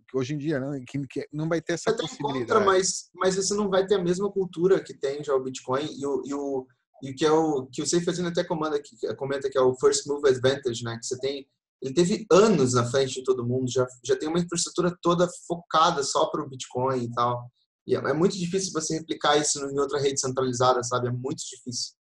que 0.09 0.17
hoje 0.17 0.33
em 0.35 0.39
dia 0.39 0.59
não, 0.59 0.83
que, 0.87 1.07
que 1.07 1.29
não 1.31 1.47
vai 1.47 1.61
ter 1.61 1.75
essa 1.75 1.91
você 1.91 2.01
possibilidade. 2.01 2.45
Encontra, 2.45 2.65
mas, 2.65 3.11
mas 3.15 3.37
você 3.37 3.55
não 3.55 3.69
vai 3.69 3.87
ter 3.87 3.97
a 3.97 4.03
mesma 4.03 4.33
cultura 4.33 4.83
que 4.83 4.95
tem 4.95 5.23
já 5.23 5.35
o 5.35 5.43
Bitcoin 5.43 5.85
e 5.85 6.07
o, 6.07 6.23
e 6.25 6.33
o, 6.33 6.67
e 7.03 7.11
o 7.11 7.15
que 7.15 7.27
é 7.27 7.31
o 7.31 7.67
que 7.67 7.83
o 7.83 7.87
Seifazino 7.87 8.29
até 8.29 8.43
comanda, 8.43 8.81
comenta 9.19 9.51
que 9.51 9.59
é 9.59 9.61
o 9.61 9.77
first 9.79 10.07
move 10.07 10.27
advantage, 10.27 10.83
né? 10.83 10.97
Que 10.99 11.07
você 11.07 11.19
tem 11.19 11.47
ele 11.81 11.95
teve 11.95 12.27
anos 12.31 12.75
na 12.75 12.85
frente 12.85 13.15
de 13.15 13.23
todo 13.23 13.47
mundo, 13.47 13.71
já, 13.71 13.87
já 14.05 14.17
tem 14.17 14.29
uma 14.29 14.41
infraestrutura 14.41 14.97
toda 15.01 15.29
focada 15.47 16.03
só 16.03 16.27
para 16.27 16.43
o 16.43 16.49
Bitcoin 16.49 17.05
e 17.05 17.11
tal. 17.13 17.51
E 17.87 17.95
é, 17.95 17.99
é 17.99 18.13
muito 18.13 18.37
difícil 18.37 18.73
você 18.73 18.99
replicar 18.99 19.37
isso 19.37 19.59
em 19.65 19.79
outra 19.79 20.01
rede 20.01 20.21
centralizada, 20.21 20.83
sabe? 20.83 21.09
É 21.09 21.13
muito 21.13 21.39
difícil. 21.39 21.95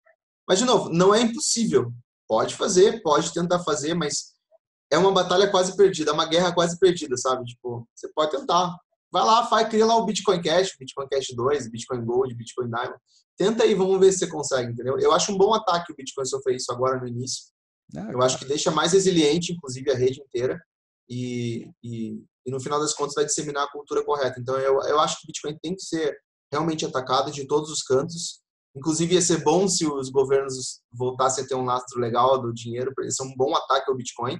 Mas, 0.48 0.58
de 0.58 0.64
novo, 0.64 0.88
não 0.90 1.14
é 1.14 1.20
impossível. 1.20 1.92
Pode 2.28 2.54
fazer, 2.54 3.02
pode 3.02 3.32
tentar 3.32 3.58
fazer, 3.60 3.94
mas 3.94 4.34
é 4.90 4.96
uma 4.96 5.12
batalha 5.12 5.50
quase 5.50 5.76
perdida, 5.76 6.10
é 6.10 6.14
uma 6.14 6.26
guerra 6.26 6.54
quase 6.54 6.78
perdida, 6.78 7.16
sabe? 7.16 7.44
Tipo, 7.44 7.86
você 7.94 8.08
pode 8.14 8.30
tentar. 8.30 8.74
Vai 9.12 9.24
lá, 9.24 9.46
faz, 9.46 9.68
cria 9.68 9.86
lá 9.86 9.96
o 9.96 10.06
Bitcoin 10.06 10.40
Cash, 10.42 10.76
Bitcoin 10.78 11.06
Cash 11.08 11.28
2, 11.34 11.70
Bitcoin 11.70 12.04
Gold, 12.04 12.34
Bitcoin 12.34 12.68
Diamond. 12.68 12.98
Tenta 13.36 13.64
aí, 13.64 13.74
vamos 13.74 13.98
ver 14.00 14.12
se 14.12 14.20
você 14.20 14.26
consegue, 14.28 14.72
entendeu? 14.72 14.98
Eu 14.98 15.12
acho 15.12 15.32
um 15.32 15.36
bom 15.36 15.52
ataque 15.52 15.92
o 15.92 15.96
Bitcoin 15.96 16.24
sofrer 16.24 16.56
isso 16.56 16.72
agora 16.72 17.00
no 17.00 17.06
início. 17.06 17.53
Ah, 17.96 18.10
eu 18.10 18.22
acho 18.22 18.38
que 18.38 18.44
deixa 18.44 18.70
mais 18.70 18.92
resiliente, 18.92 19.52
inclusive, 19.52 19.90
a 19.90 19.96
rede 19.96 20.20
inteira. 20.20 20.60
E, 21.08 21.70
e, 21.82 22.24
e, 22.46 22.50
no 22.50 22.60
final 22.60 22.80
das 22.80 22.94
contas 22.94 23.14
vai 23.14 23.24
disseminar 23.24 23.64
a 23.64 23.70
cultura 23.70 24.04
correta. 24.04 24.40
Então 24.40 24.58
eu, 24.58 24.80
eu 24.82 25.00
acho 25.00 25.18
que 25.18 25.24
o 25.24 25.26
Bitcoin 25.26 25.58
tem 25.62 25.74
que 25.74 25.82
ser 25.82 26.16
realmente 26.50 26.84
atacado 26.84 27.30
de 27.30 27.46
todos 27.46 27.70
os 27.70 27.82
cantos. 27.82 28.40
Inclusive 28.74 29.14
ia 29.14 29.22
ser 29.22 29.42
bom 29.44 29.68
se 29.68 29.86
os 29.86 30.10
governos 30.10 30.80
voltassem 30.92 31.44
a 31.44 31.46
ter 31.46 31.54
um 31.54 31.64
lastro 31.64 32.00
legal 32.00 32.40
do 32.40 32.52
dinheiro, 32.52 32.92
para 32.94 33.06
isso 33.06 33.22
é 33.22 33.26
um 33.26 33.36
bom 33.36 33.54
ataque 33.54 33.90
ao 33.90 33.96
Bitcoin, 33.96 34.38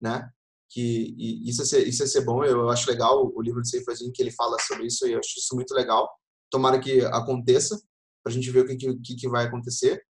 né? 0.00 0.28
Que 0.70 1.14
isso 1.46 1.62
ia 1.62 1.66
ser, 1.66 1.86
isso 1.86 2.02
ia 2.02 2.06
ser 2.06 2.24
bom. 2.24 2.44
Eu 2.44 2.70
acho 2.70 2.88
legal 2.88 3.30
o 3.34 3.42
livro 3.42 3.60
de 3.60 3.68
Seifazinho 3.68 4.12
que 4.12 4.22
ele 4.22 4.32
fala 4.32 4.56
sobre 4.60 4.86
isso 4.86 5.06
e 5.06 5.12
eu 5.12 5.18
acho 5.18 5.38
isso 5.38 5.54
muito 5.54 5.74
legal. 5.74 6.08
Tomara 6.50 6.78
que 6.78 7.00
aconteça 7.06 7.78
para 8.22 8.32
a 8.32 8.34
gente 8.34 8.50
ver 8.50 8.60
o 8.60 8.66
que, 8.66 8.76
que, 8.76 9.16
que 9.16 9.28
vai 9.28 9.46
acontecer. 9.46 10.02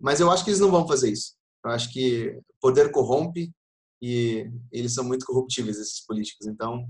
Mas 0.00 0.20
eu 0.20 0.30
acho 0.30 0.44
que 0.44 0.50
eles 0.50 0.60
não 0.60 0.70
vão 0.70 0.86
fazer 0.86 1.10
isso. 1.10 1.34
Eu 1.64 1.70
acho 1.70 1.92
que 1.92 2.38
poder 2.60 2.90
corrompe 2.90 3.52
e 4.00 4.50
eles 4.70 4.92
são 4.92 5.02
muito 5.02 5.24
corruptíveis, 5.24 5.78
esses 5.78 6.04
políticos. 6.04 6.46
Então, 6.46 6.86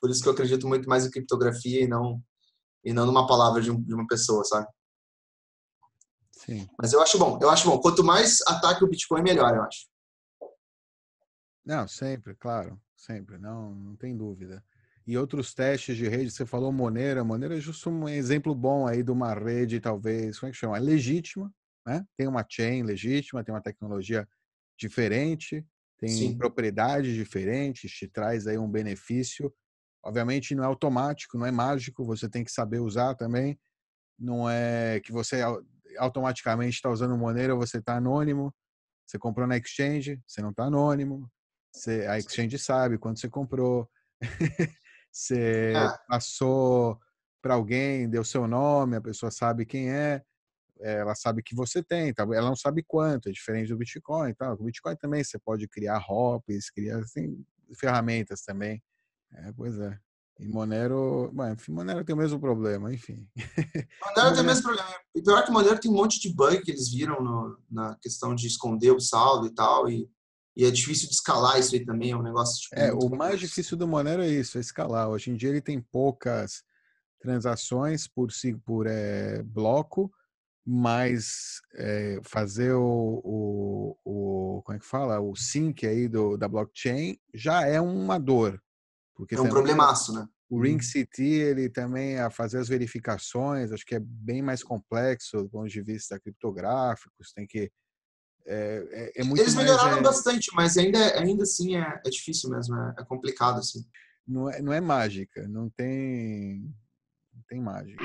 por 0.00 0.10
isso 0.10 0.22
que 0.22 0.28
eu 0.28 0.32
acredito 0.32 0.66
muito 0.66 0.88
mais 0.88 1.06
em 1.06 1.10
criptografia 1.10 1.82
e 1.82 1.86
não, 1.86 2.20
e 2.84 2.92
não 2.92 3.06
numa 3.06 3.26
palavra 3.26 3.62
de, 3.62 3.70
um, 3.70 3.80
de 3.80 3.94
uma 3.94 4.06
pessoa, 4.06 4.44
sabe? 4.44 4.66
Sim. 6.32 6.68
Mas 6.80 6.92
eu 6.92 7.00
acho 7.00 7.18
bom, 7.18 7.38
eu 7.40 7.48
acho 7.48 7.68
bom. 7.68 7.80
Quanto 7.80 8.04
mais 8.04 8.38
ataque 8.46 8.84
o 8.84 8.88
Bitcoin, 8.88 9.22
melhor, 9.22 9.54
eu 9.54 9.62
acho. 9.62 9.86
Não, 11.64 11.88
sempre, 11.88 12.34
claro, 12.34 12.80
sempre, 12.96 13.38
não, 13.38 13.74
não 13.74 13.96
tem 13.96 14.16
dúvida. 14.16 14.64
E 15.06 15.16
outros 15.16 15.54
testes 15.54 15.96
de 15.96 16.08
rede, 16.08 16.30
você 16.30 16.44
falou 16.44 16.72
Monero, 16.72 17.24
Monero 17.24 17.54
é 17.54 17.60
justo 17.60 17.88
um 17.88 18.08
exemplo 18.08 18.54
bom 18.54 18.86
aí 18.86 19.02
de 19.02 19.10
uma 19.10 19.34
rede, 19.34 19.80
talvez, 19.80 20.38
como 20.38 20.50
é 20.50 20.52
que 20.52 20.58
chama? 20.58 20.76
É 20.76 20.80
legítima, 20.80 21.52
né? 21.86 22.04
Tem 22.16 22.26
uma 22.26 22.44
chain 22.48 22.82
legítima, 22.82 23.44
tem 23.44 23.54
uma 23.54 23.62
tecnologia 23.62 24.28
diferente, 24.78 25.64
tem 25.98 26.08
Sim. 26.08 26.36
propriedades 26.36 27.14
diferentes, 27.14 27.90
te 27.92 28.08
traz 28.08 28.46
aí 28.46 28.58
um 28.58 28.70
benefício. 28.70 29.52
Obviamente 30.04 30.54
não 30.54 30.64
é 30.64 30.66
automático, 30.66 31.38
não 31.38 31.46
é 31.46 31.50
mágico, 31.50 32.04
você 32.04 32.28
tem 32.28 32.44
que 32.44 32.52
saber 32.52 32.80
usar 32.80 33.14
também. 33.14 33.58
Não 34.18 34.48
é 34.48 35.00
que 35.00 35.12
você 35.12 35.42
automaticamente 35.98 36.76
está 36.76 36.90
usando 36.90 37.16
Monero, 37.16 37.56
você 37.56 37.78
está 37.78 37.96
anônimo. 37.96 38.54
Você 39.06 39.18
comprou 39.18 39.46
na 39.46 39.56
exchange, 39.56 40.20
você 40.26 40.42
não 40.42 40.50
está 40.50 40.64
anônimo. 40.64 41.30
Você, 41.72 42.06
a 42.06 42.18
exchange 42.18 42.58
sabe 42.58 42.98
quando 42.98 43.18
você 43.18 43.28
comprou. 43.28 43.88
você 45.12 45.72
ah. 45.76 45.98
passou 46.08 46.98
para 47.40 47.54
alguém, 47.54 48.08
deu 48.08 48.24
seu 48.24 48.48
nome, 48.48 48.96
a 48.96 49.00
pessoa 49.00 49.30
sabe 49.30 49.64
quem 49.64 49.90
é, 49.90 50.22
ela 50.80 51.14
sabe 51.14 51.42
que 51.42 51.54
você 51.54 51.82
tem, 51.82 52.12
tá? 52.12 52.22
ela 52.24 52.48
não 52.48 52.56
sabe 52.56 52.82
quanto, 52.86 53.28
é 53.28 53.32
diferente 53.32 53.68
do 53.68 53.76
Bitcoin. 53.76 54.34
Tá? 54.34 54.52
O 54.52 54.64
Bitcoin 54.64 54.96
também 54.96 55.22
você 55.24 55.38
pode 55.38 55.66
criar 55.68 56.04
hops, 56.08 56.70
criar 56.70 57.02
tem 57.12 57.44
ferramentas 57.78 58.42
também. 58.42 58.82
É, 59.32 59.52
pois 59.52 59.78
é. 59.78 59.98
E 60.38 60.46
Monero, 60.46 61.30
bom, 61.32 61.50
enfim, 61.50 61.72
Monero 61.72 62.04
tem 62.04 62.14
o 62.14 62.18
mesmo 62.18 62.38
problema, 62.38 62.92
enfim. 62.92 63.26
Monero 64.04 64.34
tem 64.34 64.42
o 64.42 64.46
mesmo 64.46 64.62
problema. 64.64 64.90
E 65.14 65.22
pior 65.22 65.44
que 65.44 65.50
Monero 65.50 65.80
tem 65.80 65.90
um 65.90 65.94
monte 65.94 66.20
de 66.20 66.34
bug 66.34 66.60
que 66.60 66.70
eles 66.70 66.92
viram 66.92 67.22
no, 67.22 67.58
na 67.70 67.96
questão 68.02 68.34
de 68.34 68.46
esconder 68.46 68.90
o 68.90 69.00
saldo 69.00 69.46
e 69.46 69.54
tal, 69.54 69.88
e, 69.88 70.06
e 70.54 70.66
é 70.66 70.70
difícil 70.70 71.08
de 71.08 71.14
escalar 71.14 71.58
isso 71.58 71.74
aí 71.74 71.84
também, 71.86 72.10
é 72.10 72.16
um 72.16 72.22
negócio... 72.22 72.60
Tipo, 72.60 72.74
é, 72.78 72.92
o 72.92 73.08
mais 73.08 73.40
difícil 73.40 73.78
do 73.78 73.88
Monero 73.88 74.22
é 74.22 74.28
isso, 74.28 74.58
é 74.58 74.60
escalar. 74.60 75.08
Hoje 75.08 75.30
em 75.30 75.36
dia 75.36 75.48
ele 75.48 75.62
tem 75.62 75.80
poucas 75.80 76.62
transações 77.18 78.06
por, 78.06 78.28
por 78.62 78.86
é, 78.86 79.42
bloco, 79.42 80.12
mas 80.66 81.60
é, 81.76 82.20
fazer 82.24 82.72
o, 82.72 83.22
o, 83.24 83.96
o, 84.04 84.62
como 84.62 84.76
é 84.76 84.80
que 84.80 84.86
fala, 84.86 85.20
o 85.20 85.36
sync 85.36 85.86
aí 85.86 86.08
do, 86.08 86.36
da 86.36 86.48
blockchain 86.48 87.16
já 87.32 87.64
é 87.64 87.80
uma 87.80 88.18
dor. 88.18 88.60
Porque 89.14 89.36
é 89.36 89.40
um 89.40 89.48
problemaço, 89.48 90.12
né? 90.12 90.26
O 90.48 90.60
Ring 90.60 90.74
uhum. 90.74 90.82
City, 90.82 91.24
ele 91.24 91.68
também 91.68 92.18
a 92.18 92.30
fazer 92.30 92.58
as 92.58 92.68
verificações, 92.68 93.72
acho 93.72 93.86
que 93.86 93.94
é 93.94 94.00
bem 94.00 94.42
mais 94.42 94.62
complexo 94.62 95.38
do 95.38 95.48
ponto 95.48 95.68
de 95.68 95.82
vista 95.82 96.18
criptográficos, 96.18 97.32
tem 97.32 97.46
que 97.46 97.70
é, 98.44 99.12
é, 99.16 99.20
é 99.20 99.24
muito 99.24 99.40
Eles 99.40 99.54
melhoraram 99.56 99.90
mais, 99.90 99.98
é 99.98 100.02
bastante, 100.02 100.50
mas 100.54 100.76
ainda, 100.76 100.98
ainda 101.18 101.42
assim 101.42 101.76
é, 101.76 102.00
é 102.04 102.10
difícil 102.10 102.50
mesmo, 102.50 102.76
é, 102.76 102.94
é, 102.98 103.04
complicado 103.04 103.58
assim. 103.58 103.84
Não 104.26 104.48
é, 104.48 104.62
não 104.62 104.72
é 104.72 104.80
mágica, 104.80 105.46
não 105.48 105.68
tem, 105.70 106.62
não 107.32 107.42
tem 107.48 107.60
mágica. 107.60 108.00